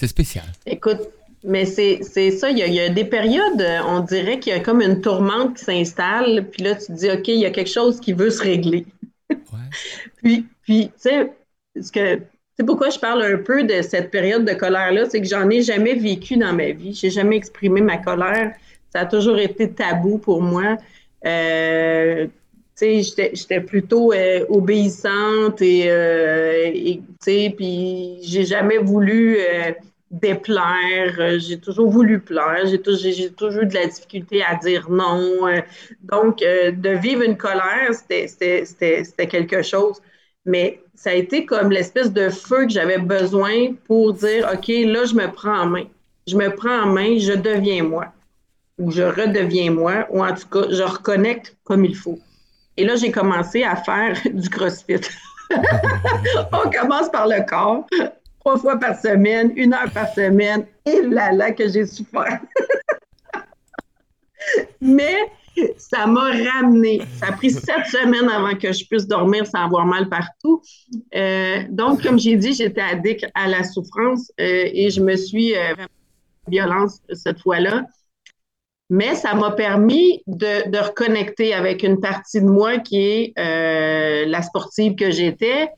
[0.00, 0.46] C'est spécial.
[0.64, 1.10] Écoute,
[1.44, 5.02] Mais c'est ça, il y, a, des périodes, on dirait qu'il y a comme une
[5.02, 8.14] tourmente qui s'installe, puis là, tu te dis, OK, il y a quelque chose qui
[8.14, 8.86] veut se régler.
[10.16, 11.32] puis, puis tu sais,
[11.78, 12.22] ce que
[12.56, 15.60] c'est pourquoi je parle un peu de cette période de colère-là, c'est que j'en ai
[15.60, 16.94] jamais vécu dans ma vie.
[16.94, 18.54] J'ai jamais exprimé ma colère.
[18.94, 20.78] Ça a toujours été tabou pour moi.
[21.26, 22.26] Euh,
[22.80, 29.72] j'étais plutôt euh, obéissante et, euh, tu sais, puis j'ai jamais voulu euh,
[30.10, 31.38] déplaire.
[31.38, 32.66] J'ai toujours voulu plaire.
[32.66, 35.46] J'ai toujours, eu de la difficulté à dire non.
[36.02, 40.00] donc, de vivre une colère, c'était quelque chose.
[40.46, 45.04] Mais ça a été comme l'espèce de feu que j'avais besoin pour dire, OK, là,
[45.04, 45.84] je me prends en main.
[46.26, 48.06] Je me prends en main, je deviens moi.
[48.78, 52.18] Ou je redeviens moi, ou en tout cas, je reconnecte comme il faut.
[52.76, 55.00] Et là, j'ai commencé à faire du CrossFit.
[55.50, 57.86] On commence par le corps,
[58.40, 60.66] trois fois par semaine, une heure par semaine.
[60.84, 62.40] Et là, là, que j'ai souffert.
[64.80, 65.16] Mais
[65.76, 67.02] ça m'a ramené.
[67.18, 70.62] Ça a pris sept semaines avant que je puisse dormir sans avoir mal partout.
[71.14, 75.54] Euh, donc, comme j'ai dit, j'étais addict à la souffrance euh, et je me suis
[75.54, 75.74] euh,
[76.48, 77.84] violence cette fois-là.
[78.90, 84.42] Mais ça m'a permis de, reconnecter avec une partie de moi qui est euh, la
[84.42, 85.68] sportive que j'étais.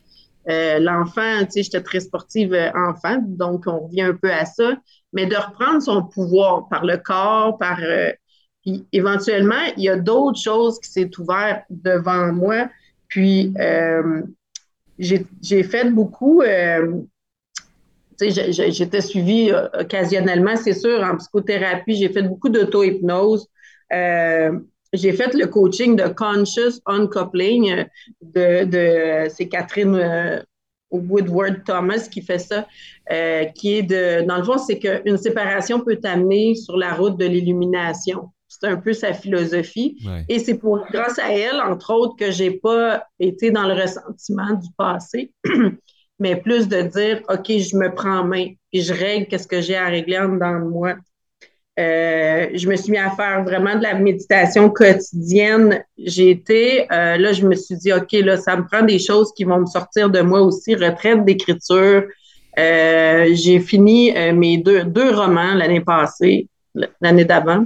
[0.47, 4.73] L'enfant, tu sais, j'étais très sportive enfant, donc on revient un peu à ça.
[5.13, 7.79] Mais de reprendre son pouvoir par le corps, par
[8.63, 12.69] puis éventuellement, il y a d'autres choses qui s'est ouvert devant moi.
[13.09, 14.23] Puis euh,
[14.99, 16.43] j'ai fait beaucoup.
[16.43, 17.03] Euh,
[18.21, 21.97] J'étais suivie euh, occasionnellement, c'est sûr, en psychothérapie.
[21.97, 23.49] J'ai fait beaucoup d'auto-hypnose.
[23.93, 24.61] Euh,
[24.93, 27.87] j'ai fait le coaching de Conscious Uncoupling
[28.21, 30.41] de, de c'est Catherine euh,
[30.91, 32.67] Woodward Thomas qui fait ça,
[33.55, 37.25] qui est de, dans le fond, c'est qu'une séparation peut t'amener sur la route de
[37.25, 38.31] l'illumination.
[38.49, 39.97] C'est un peu sa philosophie.
[40.29, 44.53] Et c'est pour grâce à elle, entre autres, que j'ai pas été dans le ressentiment
[44.53, 45.33] du passé,
[46.19, 49.63] mais plus de dire OK, je me prends en main et je règle qu'est-ce que
[49.63, 50.95] j'ai à régler en dedans de moi.
[51.79, 55.83] Euh, je me suis mis à faire vraiment de la méditation quotidienne.
[55.97, 59.33] J'ai été, euh, là, je me suis dit, OK, là, ça me prend des choses
[59.35, 62.05] qui vont me sortir de moi aussi, retraite d'écriture.
[62.59, 66.49] Euh, j'ai fini mes deux, deux romans l'année passée,
[67.01, 67.65] l'année d'avant.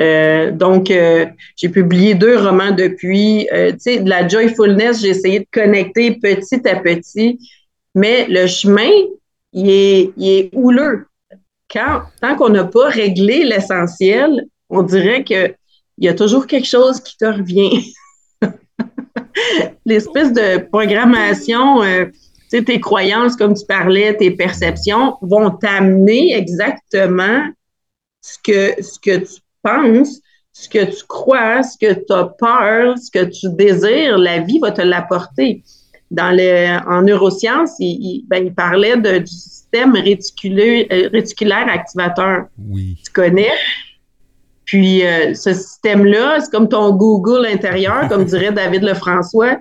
[0.00, 3.48] Euh, donc, euh, j'ai publié deux romans depuis.
[3.52, 7.38] Euh, tu sais, de la joyfulness, j'ai essayé de connecter petit à petit,
[7.94, 8.90] mais le chemin,
[9.52, 11.06] il est, il est houleux.
[11.70, 15.54] Quand, tant qu'on n'a pas réglé l'essentiel, on dirait qu'il
[15.98, 17.92] y a toujours quelque chose qui te revient.
[19.86, 21.82] L'espèce de programmation,
[22.50, 27.44] sais, tes croyances, comme tu parlais, tes perceptions vont t'amener exactement
[28.20, 30.20] ce que, ce que tu penses,
[30.52, 34.58] ce que tu crois, ce que tu as peur, ce que tu désires, la vie
[34.58, 35.62] va te l'apporter.
[36.10, 39.32] Dans le, en neurosciences, il, ben, parlait de, du
[39.72, 42.46] système réticulaire, euh, réticulaire activateur.
[42.68, 42.96] Oui.
[43.04, 43.52] Tu connais?
[44.64, 49.56] Puis euh, ce système-là, c'est comme ton Google intérieur, comme dirait David Lefrançois.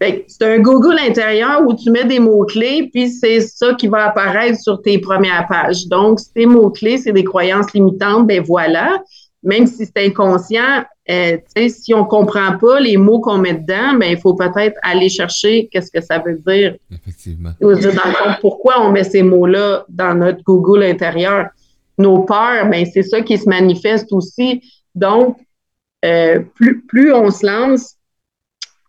[0.00, 4.60] C'est un Google intérieur où tu mets des mots-clés, puis c'est ça qui va apparaître
[4.60, 5.86] sur tes premières pages.
[5.86, 9.02] Donc, si tes mots-clés, c'est des croyances limitantes, ben voilà
[9.42, 14.10] même si c'est inconscient, euh, si on comprend pas les mots qu'on met dedans, ben,
[14.10, 16.76] il faut peut-être aller chercher qu'est-ce que ça veut dire.
[16.90, 17.50] Effectivement.
[18.40, 21.48] pourquoi on met ces mots-là dans notre Google intérieur?
[21.98, 24.62] Nos peurs, ben, c'est ça qui se manifeste aussi.
[24.94, 25.38] Donc,
[26.04, 27.94] euh, plus, plus on se lance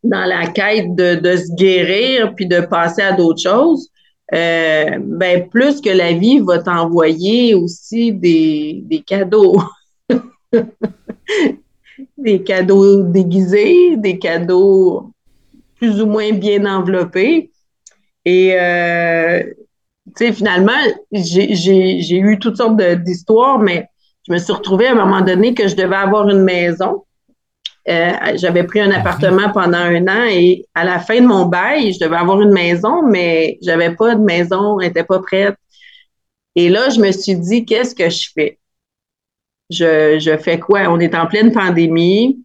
[0.03, 3.89] dans la quête de, de se guérir puis de passer à d'autres choses,
[4.33, 9.61] euh, ben, plus que la vie va t'envoyer aussi des, des cadeaux.
[12.17, 15.11] des cadeaux déguisés, des cadeaux
[15.75, 17.51] plus ou moins bien enveloppés.
[18.25, 19.43] Et, euh,
[20.15, 20.73] tu sais, finalement,
[21.11, 23.87] j'ai eu toutes sortes d'histoires, mais
[24.27, 27.03] je me suis retrouvée à un moment donné que je devais avoir une maison.
[27.89, 31.93] Euh, j'avais pris un appartement pendant un an et à la fin de mon bail,
[31.93, 35.55] je devais avoir une maison, mais j'avais pas de maison, elle n'était pas prête.
[36.55, 38.59] Et là, je me suis dit, qu'est-ce que je fais?
[39.69, 40.81] Je, je fais quoi?
[40.89, 42.39] On est en pleine pandémie.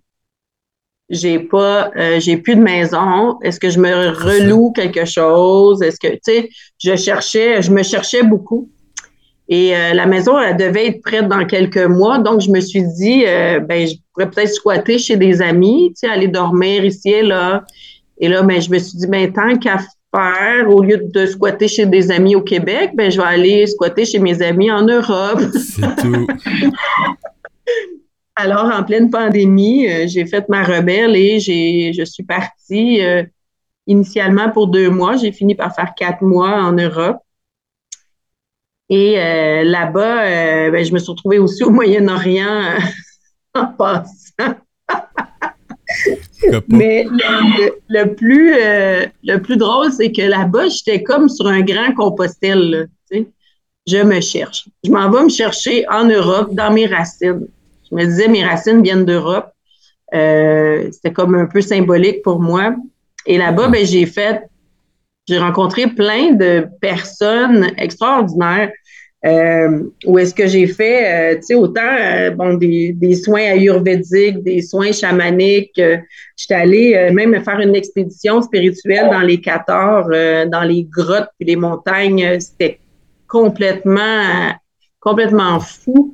[1.08, 3.38] J'ai pas, euh, j'ai plus de maison.
[3.42, 5.82] Est-ce que je me reloue quelque chose?
[5.82, 8.70] Est-ce que, tu sais, je cherchais, je me cherchais beaucoup.
[9.48, 12.18] Et euh, la maison, elle devait être prête dans quelques mois.
[12.18, 16.06] Donc, je me suis dit, euh, ben, je pourrais peut-être squatter chez des amis, tu
[16.06, 17.64] sais, aller dormir ici et là.
[18.18, 19.78] Et là, ben, je me suis dit, ben, tant qu'à
[20.14, 24.04] faire, au lieu de squatter chez des amis au Québec, ben, je vais aller squatter
[24.04, 25.40] chez mes amis en Europe.
[25.52, 26.26] C'est tout.
[28.36, 33.22] Alors, en pleine pandémie, euh, j'ai fait ma rebelle et j'ai, je suis partie euh,
[33.86, 35.16] initialement pour deux mois.
[35.16, 37.18] J'ai fini par faire quatre mois en Europe.
[38.88, 42.76] Et euh, là-bas, ben, je me suis retrouvée aussi au Moyen-Orient
[43.54, 44.56] en passant.
[46.68, 47.06] Mais
[47.88, 52.88] le, plus, le plus drôle, c'est que là-bas, j'étais comme sur un grand compostel.
[53.86, 54.68] je me cherche.
[54.84, 57.46] Je m'en vais me chercher en Europe, dans mes racines.
[57.90, 59.52] Je me disais, mes racines viennent d'Europe.
[60.14, 62.74] Euh, c'était comme un peu symbolique pour moi.
[63.26, 64.42] Et là-bas, ben, j'ai fait,
[65.28, 68.70] j'ai rencontré plein de personnes extraordinaires.
[69.24, 71.80] Euh, où est-ce que j'ai fait, euh, tu sais, autant
[72.36, 75.80] bon des, des, soins ayurvédiques, des soins chamaniques.
[76.36, 81.44] J'étais allée même me faire une expédition spirituelle dans les Qatars, dans les grottes et
[81.44, 82.40] les montagnes.
[82.40, 82.80] C'était
[83.28, 84.52] complètement,
[84.98, 86.12] complètement fou.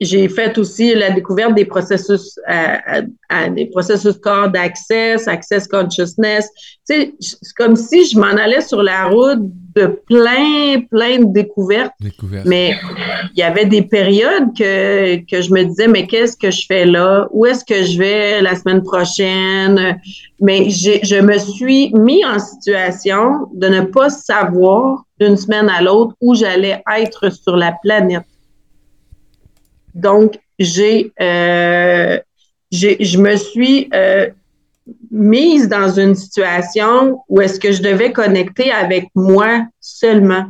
[0.00, 6.48] J'ai fait aussi la découverte des processus, euh, euh, des processus corps d'access, access consciousness.
[6.88, 9.40] Tu sais, c'est comme si je m'en allais sur la route
[9.74, 11.92] de plein, plein de découvertes.
[12.44, 12.76] Mais
[13.34, 16.84] il y avait des périodes que, que je me disais, mais qu'est-ce que je fais
[16.84, 17.26] là?
[17.32, 20.00] Où est-ce que je vais la semaine prochaine?
[20.40, 26.14] Mais je me suis mis en situation de ne pas savoir d'une semaine à l'autre
[26.20, 28.22] où j'allais être sur la planète.
[29.98, 32.18] Donc, j'ai, euh,
[32.70, 34.28] je me suis euh,
[35.10, 40.46] mise dans une situation où est-ce que je devais connecter avec moi seulement.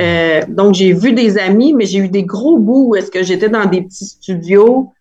[0.00, 3.24] Euh, donc, j'ai vu des amis, mais j'ai eu des gros bouts où est-ce que
[3.24, 4.92] j'étais dans des petits studios.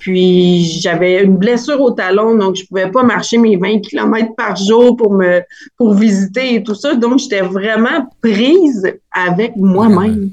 [0.00, 4.56] puis j'avais une blessure au talon, donc je pouvais pas marcher mes 20 km par
[4.56, 5.40] jour pour me
[5.76, 6.94] pour visiter et tout ça.
[6.94, 10.30] Donc j'étais vraiment prise avec moi-même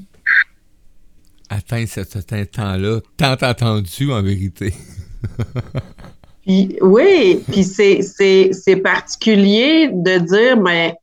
[1.50, 4.74] atteint ce, certain temps-là, tant attendu en vérité.
[6.46, 10.96] puis, oui, puis c'est particulier de dire, mais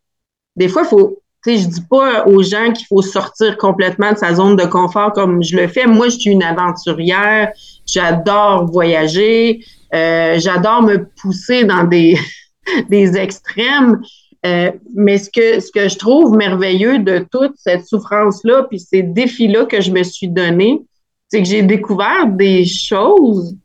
[0.56, 1.18] des fois, il faut.
[1.44, 4.66] Tu sais, je dis pas aux gens qu'il faut sortir complètement de sa zone de
[4.66, 5.88] confort comme je le fais.
[5.88, 7.52] Moi, je suis une aventurière.
[7.88, 9.66] J'adore voyager.
[9.92, 12.16] Euh, j'adore me pousser dans des,
[12.90, 14.00] des extrêmes.
[14.46, 19.04] Euh, mais ce que, ce que je trouve merveilleux de toute cette souffrance-là, puis ces
[19.04, 20.82] défis-là que je me suis donné,
[21.30, 23.56] c'est que j'ai découvert des choses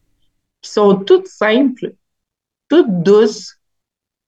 [0.61, 1.95] qui sont toutes simples,
[2.69, 3.57] toutes douces,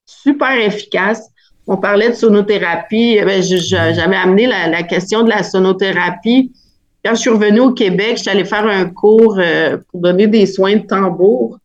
[0.07, 1.29] super efficaces.
[1.67, 3.19] On parlait de sonothérapie.
[3.21, 6.51] Eh ben, j'avais amené la, la, question de la sonothérapie.
[7.05, 10.27] Quand je suis revenue au Québec, je suis allée faire un cours euh, pour donner
[10.27, 11.59] des soins de tambour.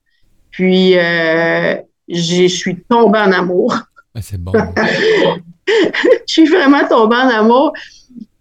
[0.51, 1.75] Puis, euh,
[2.09, 3.73] je suis tombée en amour
[4.15, 4.51] ah, c'est bon.
[5.67, 5.73] je
[6.25, 7.73] suis vraiment tombée en amour.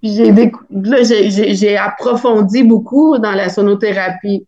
[0.02, 4.46] J'ai approfondi beaucoup dans la sonothérapie.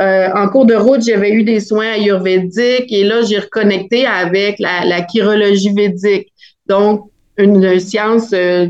[0.00, 4.58] Euh, en cours de route, j'avais eu des soins ayurvédiques et là, j'ai reconnecté avec
[4.58, 6.32] la, chirologie védique.
[6.66, 8.68] Donc, une, science, euh,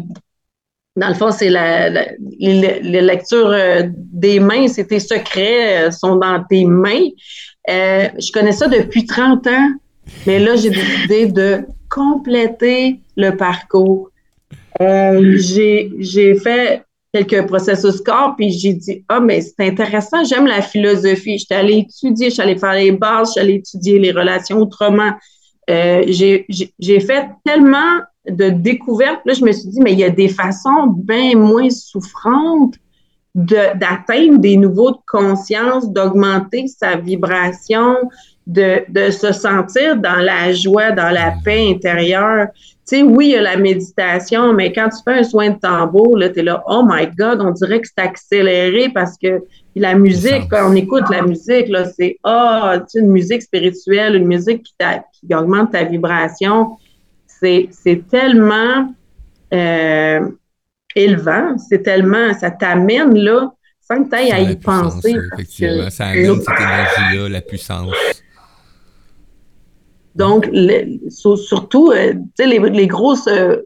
[0.96, 6.42] dans le fond, c'est la, les, lectures euh, des mains, c'est tes secrets, sont dans
[6.48, 7.08] tes mains.
[7.68, 9.68] je connais ça depuis 30 ans,
[10.26, 14.10] mais là, j'ai décidé de compléter le parcours.
[14.80, 20.62] Euh, j'ai fait quelques processus corps, puis j'ai dit, ah, mais c'est intéressant, j'aime la
[20.62, 21.38] philosophie.
[21.38, 25.12] Je suis allée étudier, je suis allée faire les bases, allée étudier les relations autrement.
[25.68, 29.20] Euh, j'ai fait tellement de découvertes.
[29.26, 32.76] Là, je me suis dit, mais il y a des façons bien moins souffrantes
[33.34, 37.96] d'atteindre des niveaux de conscience, d'augmenter sa vibration,
[38.46, 42.48] de, de, se sentir dans la joie, dans la paix intérieure.
[42.54, 45.58] Tu sais, oui, il y a la méditation, mais quand tu fais un soin de
[45.58, 49.42] tambour, là, tu es là, oh my God, on dirait que c'est accéléré parce que
[49.76, 54.16] la musique, quand on écoute la musique, là, c'est, ah, oh, tu une musique spirituelle,
[54.16, 54.74] une musique qui,
[55.12, 56.76] qui augmente ta vibration.
[57.26, 58.92] C'est, c'est tellement
[59.54, 60.28] euh,
[60.94, 65.16] élevant, c'est tellement, ça t'amène là, sans que tu ailles à y penser.
[65.32, 67.94] Effectivement, ça amène cette énergie-là, la puissance.
[70.14, 70.50] Donc,
[71.08, 73.56] surtout, euh, tu sais, les, les, grosses, euh,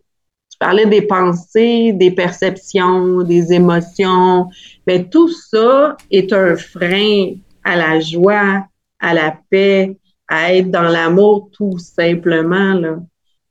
[0.51, 4.49] tu parlais des pensées, des perceptions, des émotions,
[4.87, 7.35] mais tout ça est un frein
[7.65, 8.65] à la joie,
[9.01, 12.75] à la paix, à être dans l'amour tout simplement.
[12.75, 12.97] Là.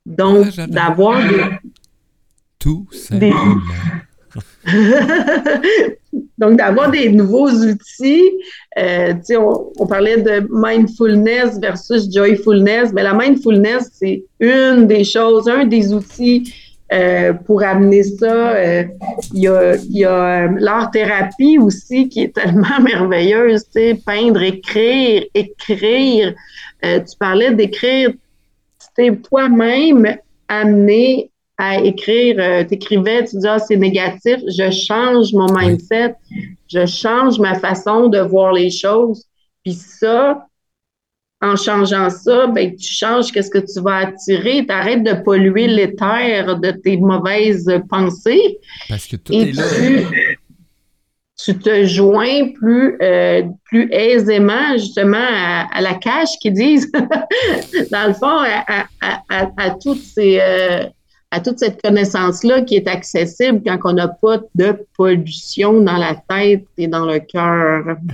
[0.06, 1.44] Donc, ah, d'avoir des...
[2.58, 3.58] Tout simplement.
[6.38, 8.30] Donc, d'avoir des nouveaux outils,
[8.78, 15.48] euh, on, on, parlait de mindfulness versus joyfulness, mais la mindfulness, c'est une des choses,
[15.48, 16.54] un des outils
[16.92, 18.52] euh, pour amener ça.
[18.52, 18.84] Euh,
[19.34, 23.66] il y a, y a l'art-thérapie aussi qui est tellement merveilleuse,
[24.06, 26.34] peindre, écrire, écrire.
[26.82, 28.12] tu parlais d'écrire,
[29.30, 36.16] toi-même amener à écrire, euh, t'écrivais, tu dis, ah, c'est négatif, je change mon mindset,
[36.68, 39.26] je change ma façon de voir les choses.
[39.64, 40.46] Puis ça,
[41.42, 44.66] en changeant ça, ben, tu changes qu'est-ce que tu vas attirer.
[44.66, 48.58] Tu arrêtes de polluer l'éther de tes mauvaises pensées.
[48.90, 49.64] Parce que tout est là.
[51.38, 56.90] Tu, te joins plus, euh, plus aisément, justement, à, la cache qu'ils disent,
[57.92, 58.86] dans le fond, à,
[59.58, 60.86] à toutes ces, euh,
[61.32, 66.16] à toute cette connaissance-là qui est accessible quand on n'a pas de pollution dans la
[66.16, 67.98] tête et dans le cœur.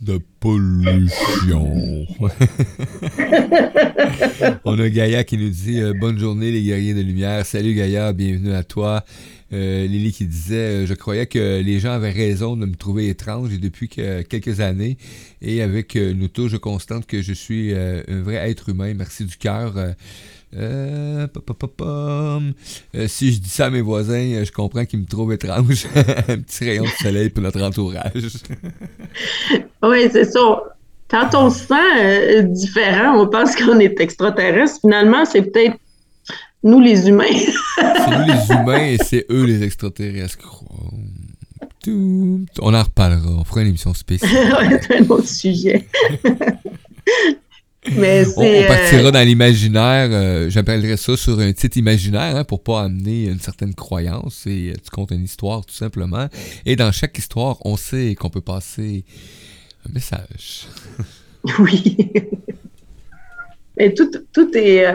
[0.00, 2.06] De pollution.
[4.64, 7.46] on a Gaïa qui nous dit euh, Bonne journée, les guerriers de lumière.
[7.46, 9.02] Salut Gaïa, bienvenue à toi.
[9.54, 13.08] Euh, Lily qui disait euh, Je croyais que les gens avaient raison de me trouver
[13.08, 14.98] étrange et depuis quelques années.
[15.40, 18.92] Et avec nous tous, je constate que je suis un vrai être humain.
[18.92, 19.94] Merci du cœur.
[20.56, 21.26] Euh,
[22.94, 25.86] euh, si je dis ça à mes voisins, euh, je comprends qu'ils me trouvent étrange.
[25.94, 28.12] un petit rayon de soleil pour notre entourage.
[29.82, 30.62] oui, c'est ça.
[31.08, 34.80] Quand on se sent différent, on pense qu'on est extraterrestre.
[34.80, 35.76] Finalement, c'est peut-être
[36.62, 37.24] nous les humains.
[37.76, 40.38] c'est nous les humains et c'est eux les extraterrestres.
[41.86, 43.30] On en reparlera.
[43.30, 44.80] On fera une émission spéciale.
[44.82, 45.86] c'est un autre sujet.
[47.86, 52.82] On, partira euh, dans l'imaginaire, euh, j'appellerais ça sur un titre imaginaire hein, pour pas
[52.82, 56.28] amener une certaine croyance et euh, tu comptes une histoire tout simplement.
[56.64, 59.04] Et dans chaque histoire, on sait qu'on peut passer
[59.88, 60.66] un message.
[61.58, 61.96] oui.
[63.76, 64.86] Mais tout, tout est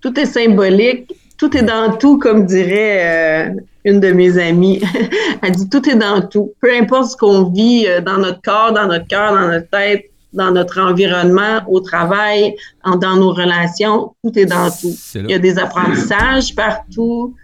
[0.00, 3.52] tout est symbolique, tout est dans tout, comme dirait
[3.84, 4.80] une de mes amies.
[5.42, 6.52] Elle dit tout est dans tout.
[6.60, 10.50] Peu importe ce qu'on vit dans notre corps, dans notre cœur, dans notre tête, dans
[10.50, 12.54] notre environnement, au travail,
[12.84, 14.94] dans nos relations, tout est dans tout.
[15.14, 17.34] il y a des apprentissages partout,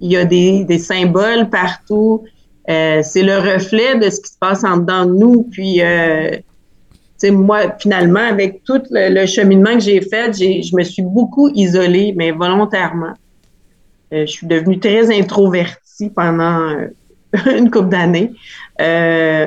[0.00, 2.24] il y a des, des symboles partout.
[2.68, 5.42] Euh, c'est le reflet de ce qui se passe en dedans de nous.
[5.50, 6.30] Puis, euh,
[7.24, 12.30] moi, finalement, avec tout le, cheminement que j'ai fait, je me suis beaucoup isolée, mais
[12.30, 13.14] volontairement.
[14.12, 16.86] Euh, je suis devenue très introvertie pendant euh,
[17.56, 18.32] une couple d'années.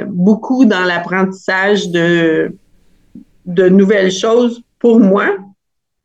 [0.08, 2.56] beaucoup dans l'apprentissage de
[3.46, 5.38] de nouvelles choses pour moi,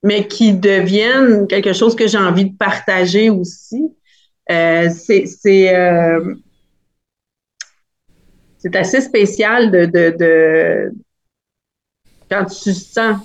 [0.02, 3.82] mais qui deviennent quelque chose que j'ai envie de partager aussi.
[4.50, 6.34] Euh, c'est euh,
[8.58, 10.92] c'est assez spécial de, de, de,
[12.30, 13.20] quand tu sens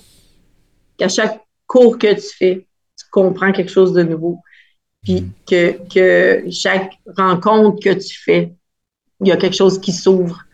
[0.98, 4.40] qu'à chaque cours que tu fais, tu comprends quelque chose de nouveau.
[5.02, 5.32] Puis mm.
[5.48, 8.54] que, que chaque rencontre que tu fais,
[9.22, 10.46] il y a quelque chose qui s'ouvre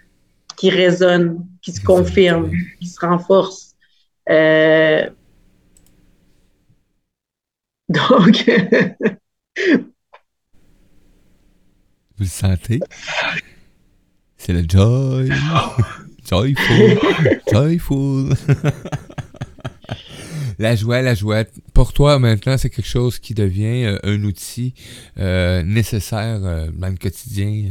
[0.60, 2.51] qui résonne, qui se confirme,
[2.82, 3.76] qui se renforce.
[4.30, 5.10] Euh,
[7.88, 8.45] donc.
[12.18, 12.82] Vous le sentez?
[14.36, 15.30] C'est le joy.
[16.30, 16.99] Joyful.
[17.49, 18.34] Joyful.
[20.60, 21.45] la joie, la joie.
[21.74, 24.74] Pour toi, maintenant, c'est quelque chose qui devient euh, un outil
[25.18, 27.64] euh, nécessaire euh, dans le quotidien,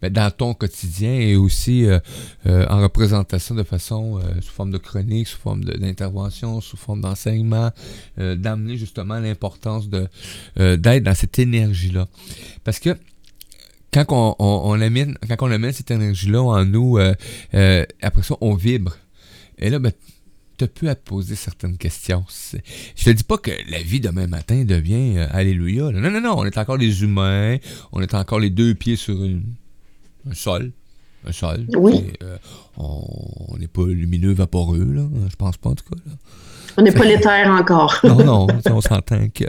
[0.00, 1.86] ben, dans ton quotidien et aussi
[2.46, 7.70] en représentation de façon sous forme de chronique, sous forme d'intervention, sous forme d'enseignement,
[8.16, 10.08] d'amener justement l'importance de
[10.56, 12.08] d'être dans cette énergie-là.
[12.64, 12.96] Parce que
[13.92, 18.96] quand on, on, amène, quand on amène cette énergie-là en nous, après ça, on vibre.
[19.58, 19.92] Et là, ben,
[20.56, 22.24] tu peux à te poser certaines questions.
[22.96, 25.90] Je te dis pas que la vie demain matin devient euh, Alléluia.
[25.90, 27.56] Non, non, non, on est encore des humains,
[27.92, 30.72] on est encore les deux pieds sur un sol.
[31.26, 31.66] Un sol.
[31.76, 32.12] Oui.
[32.22, 32.36] Euh,
[32.76, 35.08] on n'est pas lumineux, vaporeux, là.
[35.30, 35.96] Je pense pas en tout cas.
[36.06, 36.12] Là.
[36.76, 38.00] On n'est pas l'éther encore.
[38.04, 39.44] non, non, on s'entend que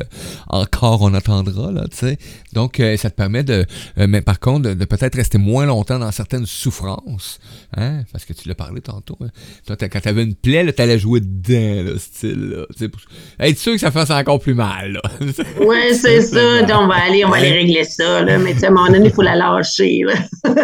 [0.48, 2.18] encore on attendra, là, tu sais.
[2.54, 3.66] Donc, euh, ça te permet de,
[3.98, 7.40] euh, mais par contre, de, peut-être rester moins longtemps dans certaines souffrances,
[7.76, 9.18] hein, parce que tu l'as parlé tantôt.
[9.22, 9.30] Hein.
[9.66, 13.02] Toi, quand t'avais une plaie, tu allais jouer dedans, là, style, là, tu sais, pour
[13.40, 15.02] être sûr que ça fasse encore plus mal, là.
[15.62, 16.62] Oui, c'est ça.
[16.62, 18.74] Donc, on va aller, on va aller régler ça, là, mais tu sais, à un
[18.74, 20.14] moment donné, il faut la lâcher, là.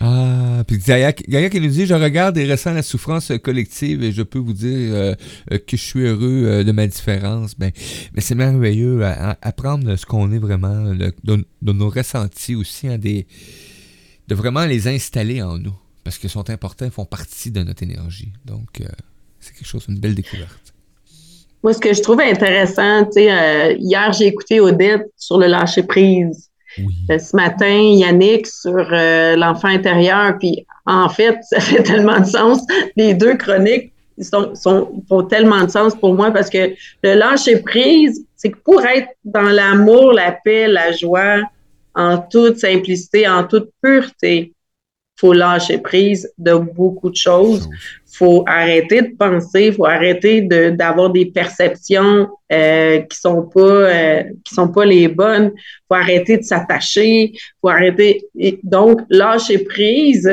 [0.00, 4.22] ah, puis Gaïa, qui nous dit, je regarde et ressens la souffrance collective et je
[4.22, 5.07] peux vous dire, euh,
[5.52, 7.70] euh, que je suis heureux euh, de ma différence, ben,
[8.14, 9.02] mais c'est merveilleux.
[9.42, 13.26] Apprendre ce qu'on est vraiment, de, nos ressentis aussi, hein, des,
[14.28, 15.74] de vraiment les installer en nous.
[16.04, 18.32] Parce qu'ils sont importants, ils font partie de notre énergie.
[18.44, 18.86] Donc, euh,
[19.40, 20.72] c'est quelque chose, une belle découverte.
[21.62, 25.46] Moi, ce que je trouve intéressant, tu sais, euh, hier, j'ai écouté Odette sur le
[25.48, 26.48] lâcher prise.
[27.10, 30.38] Euh, ce matin, Yannick sur l'enfant intérieur.
[30.38, 32.62] Puis, en fait, ça fait tellement de sens.
[32.96, 37.60] Les deux chroniques sont, sont, font tellement de sens pour moi parce que le lâcher
[37.62, 41.42] prise, c'est que pour être dans l'amour, la paix, la joie,
[41.94, 44.52] en toute simplicité, en toute pureté,
[45.18, 47.68] faut lâcher prise de beaucoup de choses.
[48.06, 54.54] faut arrêter de penser, faut arrêter d'avoir des perceptions euh, qui sont pas euh, qui
[54.54, 55.52] sont pas les bonnes.
[55.88, 58.24] faut arrêter de s'attacher, faut arrêter.
[58.62, 60.28] donc lâcher prise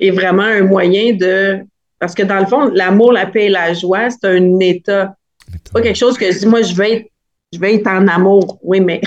[0.00, 1.60] est vraiment un moyen de
[1.98, 5.14] parce que dans le fond, l'amour, la paix et la joie, c'est un état.
[5.50, 7.06] C'est pas quelque chose que je dis, moi, je vais être,
[7.52, 8.58] je vais être en amour.
[8.62, 9.00] Oui, mais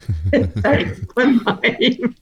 [0.32, 0.70] ça
[1.14, 1.30] pas de
[1.62, 2.14] même.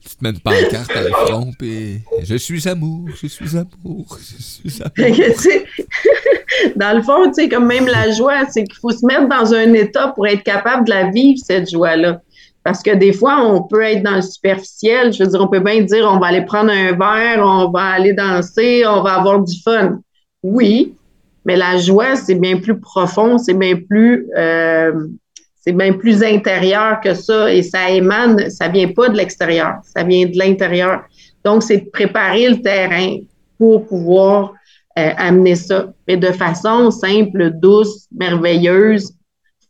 [0.00, 4.18] tu te mets une pancarte à la front, et je suis amour, je suis amour,
[4.20, 4.96] je suis amour.
[6.76, 9.52] dans le fond, tu sais, comme même la joie, c'est qu'il faut se mettre dans
[9.54, 12.20] un état pour être capable de la vivre, cette joie-là.
[12.62, 15.12] Parce que des fois, on peut être dans le superficiel.
[15.12, 17.84] Je veux dire, on peut bien dire, on va aller prendre un verre, on va
[17.92, 20.00] aller danser, on va avoir du fun.
[20.42, 20.94] Oui,
[21.44, 24.92] mais la joie, c'est bien plus profond, c'est bien plus, euh,
[25.56, 30.02] c'est bien plus intérieur que ça et ça émane, ça vient pas de l'extérieur, ça
[30.02, 31.02] vient de l'intérieur.
[31.44, 33.16] Donc, c'est de préparer le terrain
[33.58, 34.52] pour pouvoir
[34.98, 39.12] euh, amener ça, mais de façon simple, douce, merveilleuse,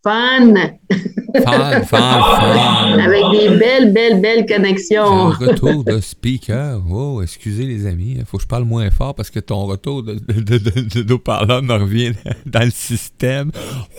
[0.02, 0.54] fun.
[1.34, 5.28] Avec des belles, belles, belles connexions.
[5.28, 6.80] Un retour de speaker.
[6.90, 10.02] Oh, excusez les amis, il faut que je parle moins fort parce que ton retour
[10.02, 12.12] de, de, de, de, parleurs me revient
[12.46, 13.50] dans le système.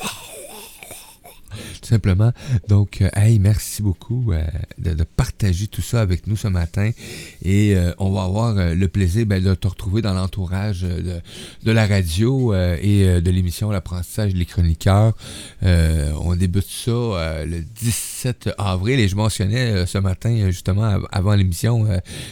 [0.03, 0.30] Wow
[1.81, 2.31] tout simplement.
[2.67, 4.43] Donc, euh, hey, merci beaucoup euh,
[4.77, 6.91] de, partager tout ça avec nous ce matin.
[7.43, 11.87] Et euh, on va avoir le plaisir ben, de te retrouver dans l'entourage de, la
[11.87, 15.13] radio et de l'émission L'apprentissage des chroniqueurs.
[15.61, 21.87] on débute ça le 17 avril et je mentionnais ce matin, justement, avant l'émission,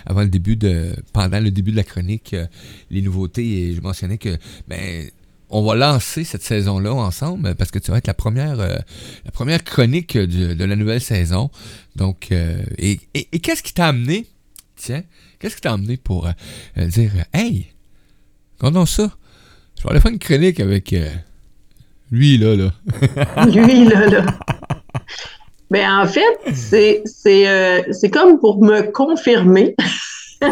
[0.06, 2.36] avant le début de, pendant le début de la chronique,
[2.92, 5.10] les nouveautés et je mentionnais que, ben,
[5.50, 8.76] on va lancer cette saison-là ensemble parce que tu vas être la première, euh,
[9.26, 11.50] la première chronique de la nouvelle saison.
[11.96, 12.98] Donc, euh, et,
[13.40, 14.28] qu'est-ce qui t'a amené,
[14.76, 15.04] tiens,
[15.40, 17.68] qu'est-ce qui t'a amené pour euh, dire, hey,
[18.62, 19.12] on ça,
[19.78, 20.94] je vais aller faire une chronique avec
[22.12, 23.46] lui, là, là.
[23.46, 24.26] lui, là, là.
[25.72, 29.76] Mais ben, en fait, c'est, c'est comme pour me confirmer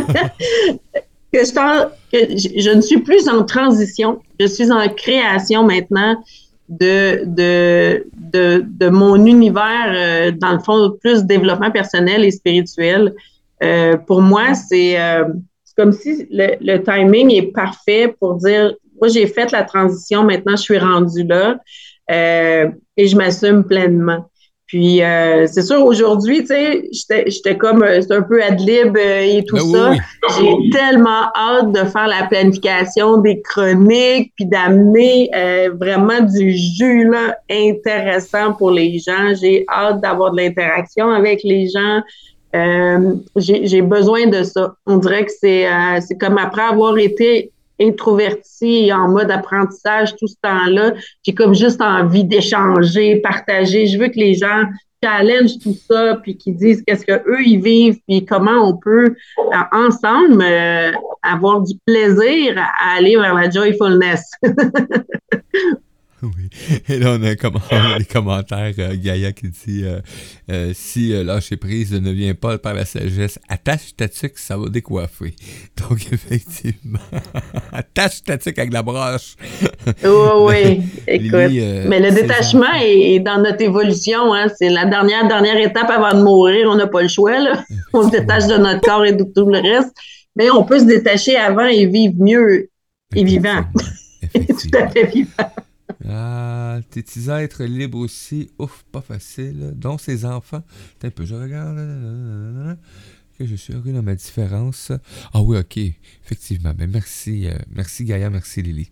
[1.34, 6.16] que je, ne suis plus en transition, je suis en création maintenant
[6.70, 13.14] de, de, de, de mon univers, euh, dans le fond, plus développement personnel et spirituel.
[13.64, 15.26] Euh, pour moi, c'est euh,
[15.78, 20.56] comme si le, le, timing est parfait pour dire, moi, j'ai fait la transition, maintenant,
[20.56, 21.60] je suis rendue là
[22.12, 24.30] euh, et je m'assume pleinement.
[24.68, 26.48] Puis euh, c'est sûr, aujourd'hui, tu
[26.92, 29.94] sais, j'étais comme euh, c'est un peu ad lib euh, et tout ben ça.
[30.38, 35.32] J'ai tellement hâte de faire la planification des chroniques, puis d'amener
[35.80, 39.34] vraiment du jus là, intéressant pour les gens.
[39.42, 42.02] J'ai hâte d'avoir de l'interaction avec les gens.
[43.38, 44.74] J'ai besoin de ça.
[44.86, 45.66] On dirait que c'est
[46.02, 50.94] c'est comme après avoir été introvertie en mode apprentissage tout ce temps-là.
[51.24, 53.88] J'ai comme juste envie d'échanger, partager.
[53.88, 54.64] Je veux que les gens
[55.04, 59.58] challenge tout ça, puis qu'ils disent qu'est-ce qu'eux, ils vivent, puis comment on peut, euh,
[59.72, 64.32] ensemble, euh, avoir du plaisir à aller vers la joyfulness.
[66.24, 66.50] Oui.
[66.90, 68.74] Et là, on a, les commentaires.
[68.80, 70.00] Euh, Gaïa qui dit euh,
[70.52, 75.36] euh, Si lâcher prise ne vient pas par la sagesse, attache statique, ça va décoiffer.
[75.78, 77.00] Donc, effectivement,
[77.72, 79.36] attache statique avec la broche.
[80.04, 80.10] oui,
[80.40, 80.82] oui.
[81.08, 81.32] Écoute.
[81.88, 84.34] mais le détachement est, dans notre évolution.
[84.34, 84.48] Hein.
[84.58, 86.68] C'est la dernière, dernière étape avant de mourir.
[86.70, 87.40] On n'a pas le choix.
[87.40, 87.64] Là.
[87.94, 89.94] On se détache de notre corps et de tout le reste.
[90.36, 92.70] Mais on peut se détacher avant et vivre mieux
[93.16, 93.64] et vivant.
[94.34, 95.52] tout à fait vivant.
[96.10, 98.50] Ah, tes êtres libres aussi.
[98.60, 99.74] Ouf, pas facile.
[99.76, 100.64] Donc, ces enfants.
[101.04, 102.78] un peu, je regarde.
[103.38, 104.92] Que je suis heureux dans ma différence.
[105.32, 105.78] Ah oui, ok.
[106.26, 106.74] Effectivement.
[106.78, 107.48] Mais ben, merci.
[107.48, 108.90] Euh, merci Gaïa, merci Lily.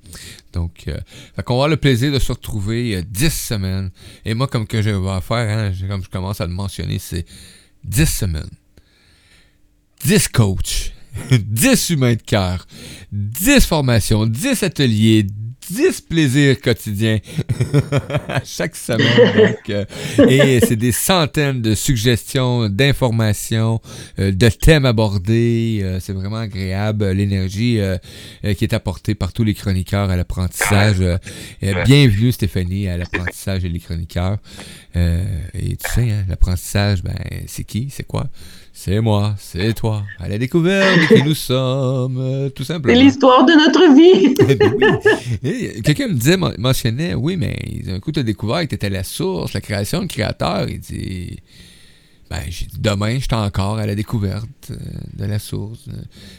[0.53, 0.99] Donc, euh,
[1.37, 3.91] on va avoir le plaisir de se retrouver 10 euh, semaines.
[4.23, 7.25] Et moi, comme que je vais faire, hein, comme je commence à le mentionner, c'est
[7.85, 8.51] 10 semaines.
[10.03, 10.93] 10 coachs.
[11.31, 12.67] 10 humains de cœur.
[13.11, 14.27] 10 formations.
[14.27, 15.25] 10 ateliers.
[15.69, 17.19] 10 plaisirs quotidiens
[18.43, 19.55] chaque semaine.
[19.69, 19.85] Euh,
[20.27, 23.81] et c'est des centaines de suggestions, d'informations,
[24.19, 25.81] euh, de thèmes abordés.
[25.83, 27.09] Euh, c'est vraiment agréable.
[27.11, 27.79] L'énergie
[28.57, 31.01] qui est apportée par tous les chroniqueurs à l'apprentissage.
[31.85, 34.37] bienvenue Stéphanie à l'apprentissage et les chroniqueurs.
[34.95, 37.15] Et tu sais, hein, l'apprentissage, ben,
[37.47, 37.89] c'est qui?
[37.91, 38.27] C'est quoi?
[38.77, 42.93] C'est moi, c'est toi, à la découverte qui nous sommes, euh, tout simplement.
[42.93, 44.35] C'est l'histoire de notre vie.
[45.43, 48.89] Eh quelqu'un me disait, mentionnait, oui, mais un coup, tu as découvert que tu étais
[48.89, 50.67] la source, la création, le créateur.
[50.67, 51.37] Il dit,
[52.29, 54.75] ben, j'ai dit, demain, je suis encore à la découverte euh,
[55.13, 55.85] de la source.
[55.87, 55.93] Euh,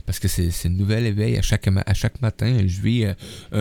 [0.05, 2.59] parce que c'est une nouvelle éveil à chaque, à chaque matin.
[2.67, 3.07] Je vis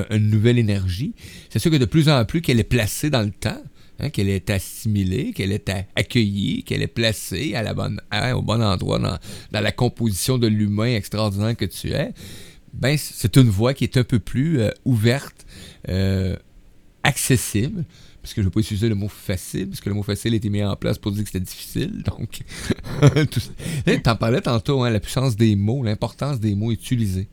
[0.09, 1.13] une nouvelle énergie.
[1.49, 3.63] C'est sûr que de plus en plus qu'elle est placée dans le temps.
[3.97, 8.01] Hein, qu'elle est assimilée, qu'elle est accueillie, qu'elle est placée à la bonne,
[8.33, 9.17] au bon endroit dans,
[9.61, 12.11] la composition de l'humain extraordinaire que tu es,
[12.73, 15.45] ben, c'est une voie qui est un peu plus euh, ouverte,
[15.87, 16.35] euh,
[17.03, 17.85] accessible,
[18.21, 20.33] parce que je ne vais pas utiliser le mot facile, parce que le mot facile
[20.33, 22.03] a été mis en place pour dire que c'était difficile.
[22.03, 22.41] Donc,
[23.31, 27.29] tu en parlais tantôt, hein, la puissance des mots, l'importance des mots utilisés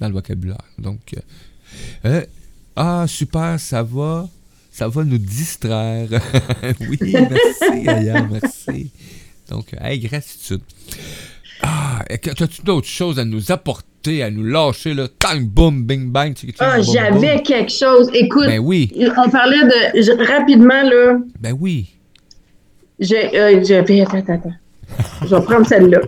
[0.00, 0.64] dans le vocabulaire.
[0.78, 1.14] Donc,
[2.04, 2.24] euh,
[2.74, 4.28] ah, super, ça va
[4.76, 6.06] ça va nous distraire.
[6.80, 8.90] oui, merci, Aya, merci.
[9.48, 10.60] Donc, hey, gratitude.
[11.62, 15.08] Ah, as-tu d'autres choses à nous apporter, à nous lâcher, là?
[15.18, 16.34] Time, boom, bing, bang.
[16.58, 18.10] Ah, j'avais quelque chose.
[18.12, 18.92] Écoute, ben oui.
[19.16, 20.26] on parlait de.
[20.26, 21.20] rapidement, là.
[21.40, 21.94] Ben oui.
[22.98, 23.34] J'ai.
[23.34, 24.54] Euh, attends, attends, attends.
[25.22, 26.00] Je vais prendre celle-là.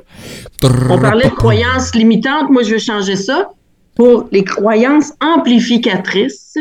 [0.62, 2.50] on parlait de croyances limitantes.
[2.50, 3.50] Moi, je veux changer ça
[3.94, 6.58] pour les croyances amplificatrices.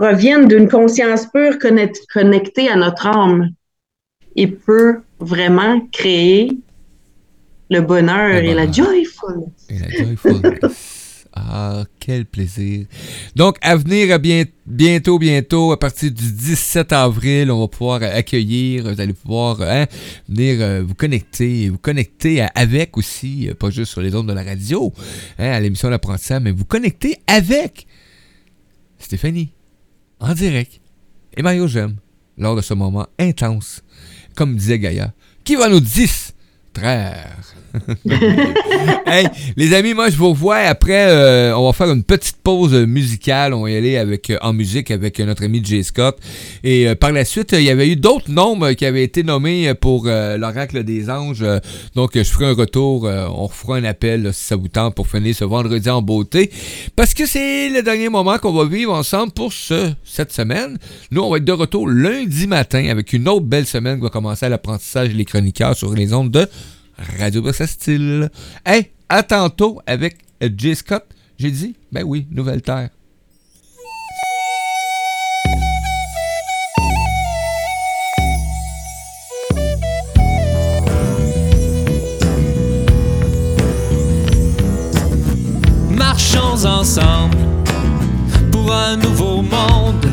[0.00, 3.50] Proviennent d'une conscience pure connectée à notre âme
[4.34, 6.52] et peut vraiment créer
[7.68, 9.50] le bonheur, et la joyfulness.
[9.68, 11.26] Et la joyfulness.
[11.34, 12.86] ah, quel plaisir.
[13.36, 14.18] Donc, à venir
[14.66, 19.84] bientôt, bientôt, à partir du 17 avril, on va pouvoir accueillir, vous allez pouvoir hein,
[20.30, 24.32] venir euh, vous connecter, vous connecter avec aussi, euh, pas juste sur les ondes de
[24.32, 24.94] la radio,
[25.38, 27.86] hein, à l'émission L'apprentissage, mais vous connecter avec
[28.98, 29.50] Stéphanie
[30.20, 30.80] en direct.
[31.36, 31.96] Et Mario J'aime,
[32.36, 33.82] lors de ce moment intense,
[34.34, 35.12] comme disait Gaïa,
[35.44, 37.36] qui va nous distraire.
[39.06, 41.06] hey, les amis, moi je vous revois après.
[41.08, 43.54] Euh, on va faire une petite pause musicale.
[43.54, 46.18] On va y aller euh, en musique avec notre ami Jay Scott.
[46.64, 49.72] Et euh, par la suite, il y avait eu d'autres noms qui avaient été nommés
[49.74, 51.44] pour l'oracle des anges.
[51.94, 53.04] donc je ferai un retour.
[53.04, 56.50] on fera un appel si ça vous tente pour finir ce vendredi en beauté.
[56.96, 60.78] Parce que c'est le dernier moment qu'on va vivre ensemble pour ce, cette semaine.
[61.10, 64.10] Nous, on va être de retour lundi matin avec une autre belle semaine qui va
[64.10, 66.48] commencer à l'apprentissage des chroniqueurs sur les ondes de
[67.00, 68.30] Radio Style.
[68.64, 70.76] Hey, à tantôt avec J.
[70.76, 71.04] Scott.
[71.38, 72.90] J'ai dit, ben oui, Nouvelle Terre.
[85.90, 87.38] Marchons ensemble
[88.52, 90.06] pour un nouveau monde.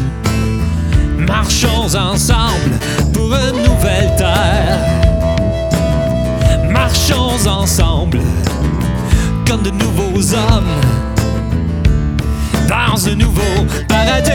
[1.17, 2.79] Marchons ensemble
[3.13, 5.06] pour une nouvelle terre
[10.27, 10.81] nouveaux hommes
[12.67, 13.41] dans un nouveau
[13.87, 14.31] paradis.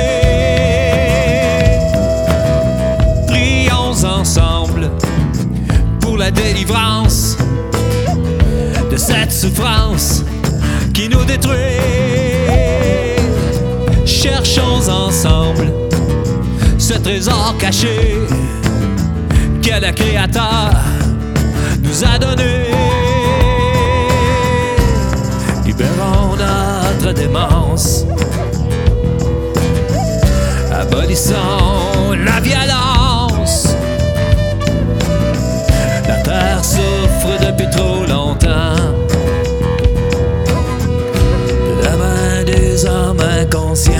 [3.27, 4.91] Prions ensemble
[6.01, 7.37] pour la délivrance
[8.91, 10.25] de cette souffrance
[10.95, 11.57] qui nous détruit.
[14.07, 15.73] Cherchons ensemble
[16.79, 18.19] ce trésor caché
[19.63, 20.73] que le Créateur
[21.83, 22.62] nous a donné.
[27.11, 28.07] Démence,
[30.71, 31.35] abolissons
[32.25, 33.75] la violence.
[36.07, 38.77] La terre souffre depuis trop longtemps.
[41.77, 43.93] De la main des hommes inconscients.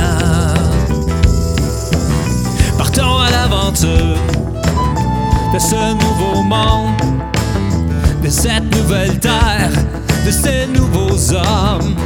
[2.79, 4.19] Partons à l'aventure
[5.53, 7.13] de ce nouveau monde
[8.23, 9.71] de cette nouvelle terre,
[10.25, 11.97] de ces nouveaux hommes.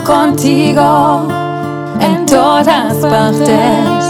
[0.00, 1.28] Contigo
[2.00, 4.04] en todas partes.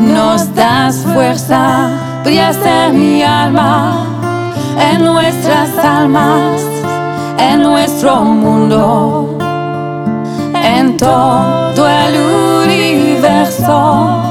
[0.00, 1.90] Nos das fuerza,
[2.24, 4.06] brillas en mi alma,
[4.78, 6.60] en nuestras almas,
[7.38, 9.38] en nuestro mundo,
[10.52, 12.14] en todo el
[12.64, 14.23] universo.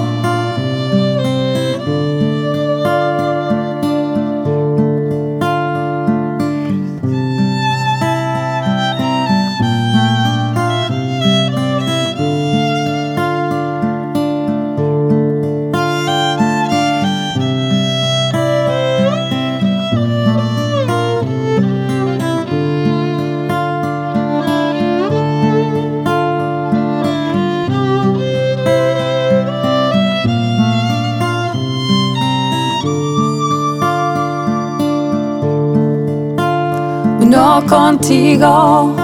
[37.68, 38.95] Contigo,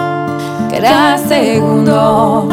[0.69, 2.47] cada segundo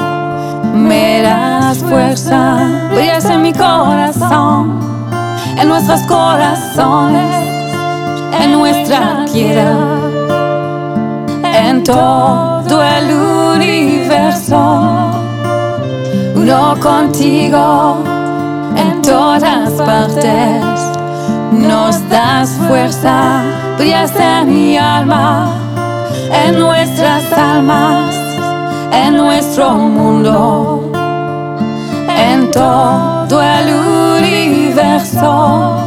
[0.75, 4.81] me das fuerza, brillas en mi corazón,
[5.59, 7.47] en nuestros corazones,
[8.41, 9.77] en nuestra tierra,
[11.43, 13.15] en todo el
[13.57, 15.13] universo.
[16.35, 17.99] Uno contigo,
[18.77, 20.63] en todas partes,
[21.53, 23.43] nos das fuerza,
[23.79, 25.56] brillas en mi alma,
[26.45, 28.15] en nuestras almas,
[28.93, 30.93] en nuestro mundo,
[32.09, 33.75] en todo el
[34.21, 35.86] universo.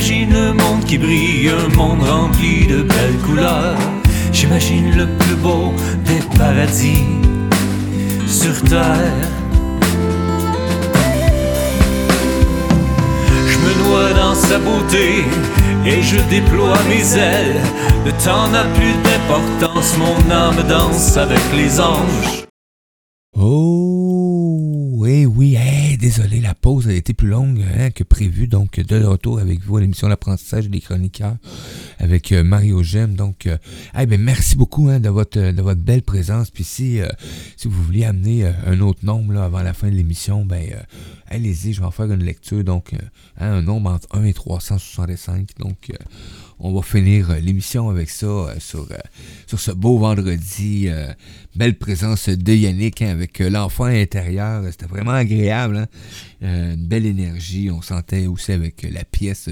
[0.00, 3.78] J'imagine le monde qui brille, un monde rempli de belles couleurs.
[4.32, 5.72] J'imagine le plus beau
[6.04, 7.04] des paradis
[8.26, 9.28] sur terre.
[13.46, 15.24] Je me noie dans sa beauté
[15.86, 17.60] et je déploie mes ailes.
[18.04, 22.44] Le temps n'a plus d'importance, mon âme danse avec les anges.
[23.36, 28.48] Oh, eh oui, eh, désolé, la pause a été plus longue hein, que prévu.
[28.76, 31.36] Donc, de retour avec vous à l'émission L'apprentissage des chroniqueurs
[31.98, 33.14] avec euh, Mario Gem.
[33.14, 33.56] Donc, euh,
[33.94, 36.50] ben, merci beaucoup hein, de, votre, de votre belle présence.
[36.50, 37.08] Puis si, euh,
[37.56, 40.64] si vous vouliez amener un autre nombre là, avant la fin de l'émission, ben,
[41.28, 42.64] allez-y, je vais en faire une lecture.
[42.64, 42.94] Donc,
[43.38, 45.50] hein, un nombre entre 1 et 365.
[45.58, 45.92] Donc,
[46.60, 48.96] on va finir euh, l'émission avec ça euh, sur, euh,
[49.46, 50.88] sur ce beau vendredi.
[51.56, 54.64] belle présence de Yannick hein, avec l'enfant intérieur.
[54.70, 55.76] C'était vraiment agréable.
[55.76, 55.86] hein.
[56.40, 57.70] Une belle énergie.
[57.70, 59.48] On sentait aussi avec la pièce,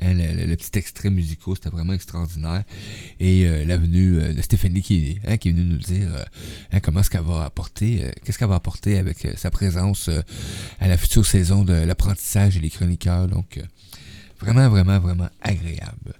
[0.00, 1.54] hein, le, petit extrait musical.
[1.54, 2.64] C'était vraiment extraordinaire.
[3.20, 6.08] Et la venue de Stéphanie qui, est venue nous dire
[6.82, 10.10] comment est-ce qu'elle va apporter, qu'est-ce qu'elle va apporter avec sa présence
[10.80, 13.28] à la future saison de l'apprentissage et les chroniqueurs.
[13.28, 13.58] Donc,
[14.40, 16.14] vraiment, vraiment, vraiment agréable.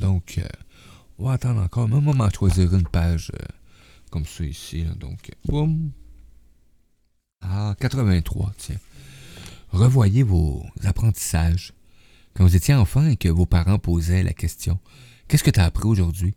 [0.00, 0.48] Donc, euh,
[1.18, 1.88] on va attendre encore.
[1.88, 3.46] Même on va choisir une page euh,
[4.10, 4.84] comme ça ici.
[4.98, 5.90] Donc, boum.
[7.40, 8.76] Ah, 83, tiens.
[9.70, 11.72] Revoyez vos apprentissages.
[12.34, 14.78] Quand vous étiez enfant et que vos parents posaient la question
[15.28, 16.34] Qu'est-ce que tu as appris aujourd'hui?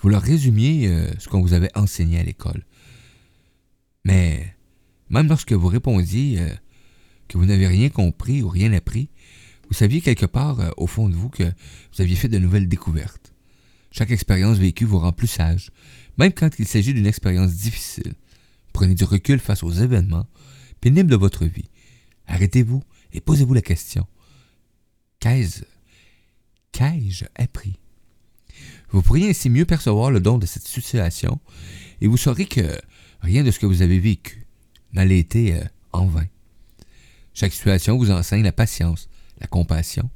[0.00, 2.64] Vous leur résumiez euh, ce qu'on vous avait enseigné à l'école.
[4.04, 4.54] Mais,
[5.10, 6.40] même lorsque vous répondiez
[7.26, 9.10] que vous n'avez rien compris ou rien appris,
[9.68, 12.68] vous saviez quelque part euh, au fond de vous que vous aviez fait de nouvelles
[12.68, 13.32] découvertes.
[13.90, 15.70] Chaque expérience vécue vous rend plus sage,
[16.18, 18.14] même quand il s'agit d'une expérience difficile.
[18.72, 20.26] Prenez du recul face aux événements
[20.80, 21.68] pénibles de votre vie.
[22.26, 24.06] Arrêtez-vous et posez-vous la question.
[25.20, 25.64] Qu'ai-je?
[27.34, 27.74] Appris?
[28.90, 31.40] Vous pourriez ainsi mieux percevoir le don de cette situation
[32.00, 32.78] et vous saurez que
[33.20, 34.46] rien de ce que vous avez vécu
[34.92, 36.26] n'a été euh, en vain.
[37.34, 39.08] Chaque situation vous enseigne la patience,
[39.40, 40.10] la compassion,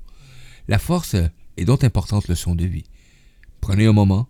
[0.68, 1.16] la force
[1.56, 2.84] et d'autres importantes leçons de vie.
[3.60, 4.28] Prenez un moment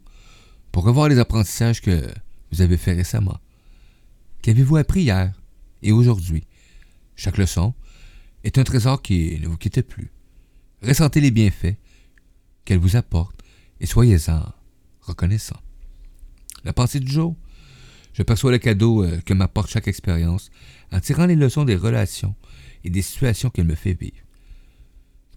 [0.71, 2.07] pour revoir les apprentissages que
[2.51, 3.39] vous avez faits récemment.
[4.43, 5.33] Qu'avez-vous appris hier
[5.83, 6.45] et aujourd'hui?
[7.17, 7.75] Chaque leçon
[8.45, 10.11] est un trésor qui ne vous quitte plus.
[10.83, 11.77] Ressentez les bienfaits
[12.65, 13.41] qu'elle vous apporte
[13.81, 14.43] et soyez-en
[15.01, 15.61] reconnaissant.
[16.65, 17.37] La pensée du jour,
[18.13, 20.51] je perçois le cadeau euh, que m'apporte chaque expérience
[20.93, 22.35] en tirant les leçons des relations
[22.85, 24.17] et des situations qu'elle me fait vivre.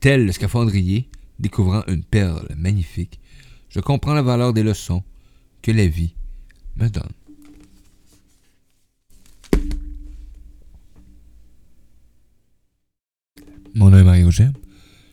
[0.06, 3.20] Tel le scaphandrier, découvrant une perle magnifique,
[3.70, 5.04] je comprends la valeur des leçons
[5.64, 6.14] que la vie
[6.76, 7.10] me donne.
[13.74, 14.54] Mon nom est Mario Gem,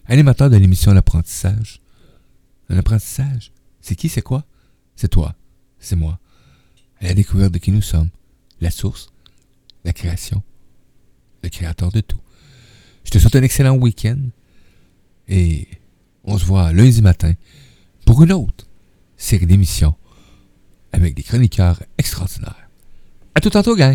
[0.05, 1.81] animateur de l'émission L'apprentissage.
[2.69, 4.45] Un apprentissage, c'est qui, c'est quoi?
[4.95, 5.35] C'est toi,
[5.79, 6.21] c'est moi.
[7.01, 8.11] À la découverte de qui nous sommes,
[8.61, 9.11] la source,
[9.87, 10.43] la création,
[11.43, 12.21] le créateur de tout.
[13.05, 14.19] Je te souhaite un excellent week-end
[15.33, 15.67] et
[16.25, 17.33] on se voit lundi matin
[18.05, 18.67] pour une autre
[19.17, 19.95] série d'émissions
[20.93, 22.69] avec des chroniqueurs extraordinaires.
[23.35, 23.95] À tout tantôt, gang!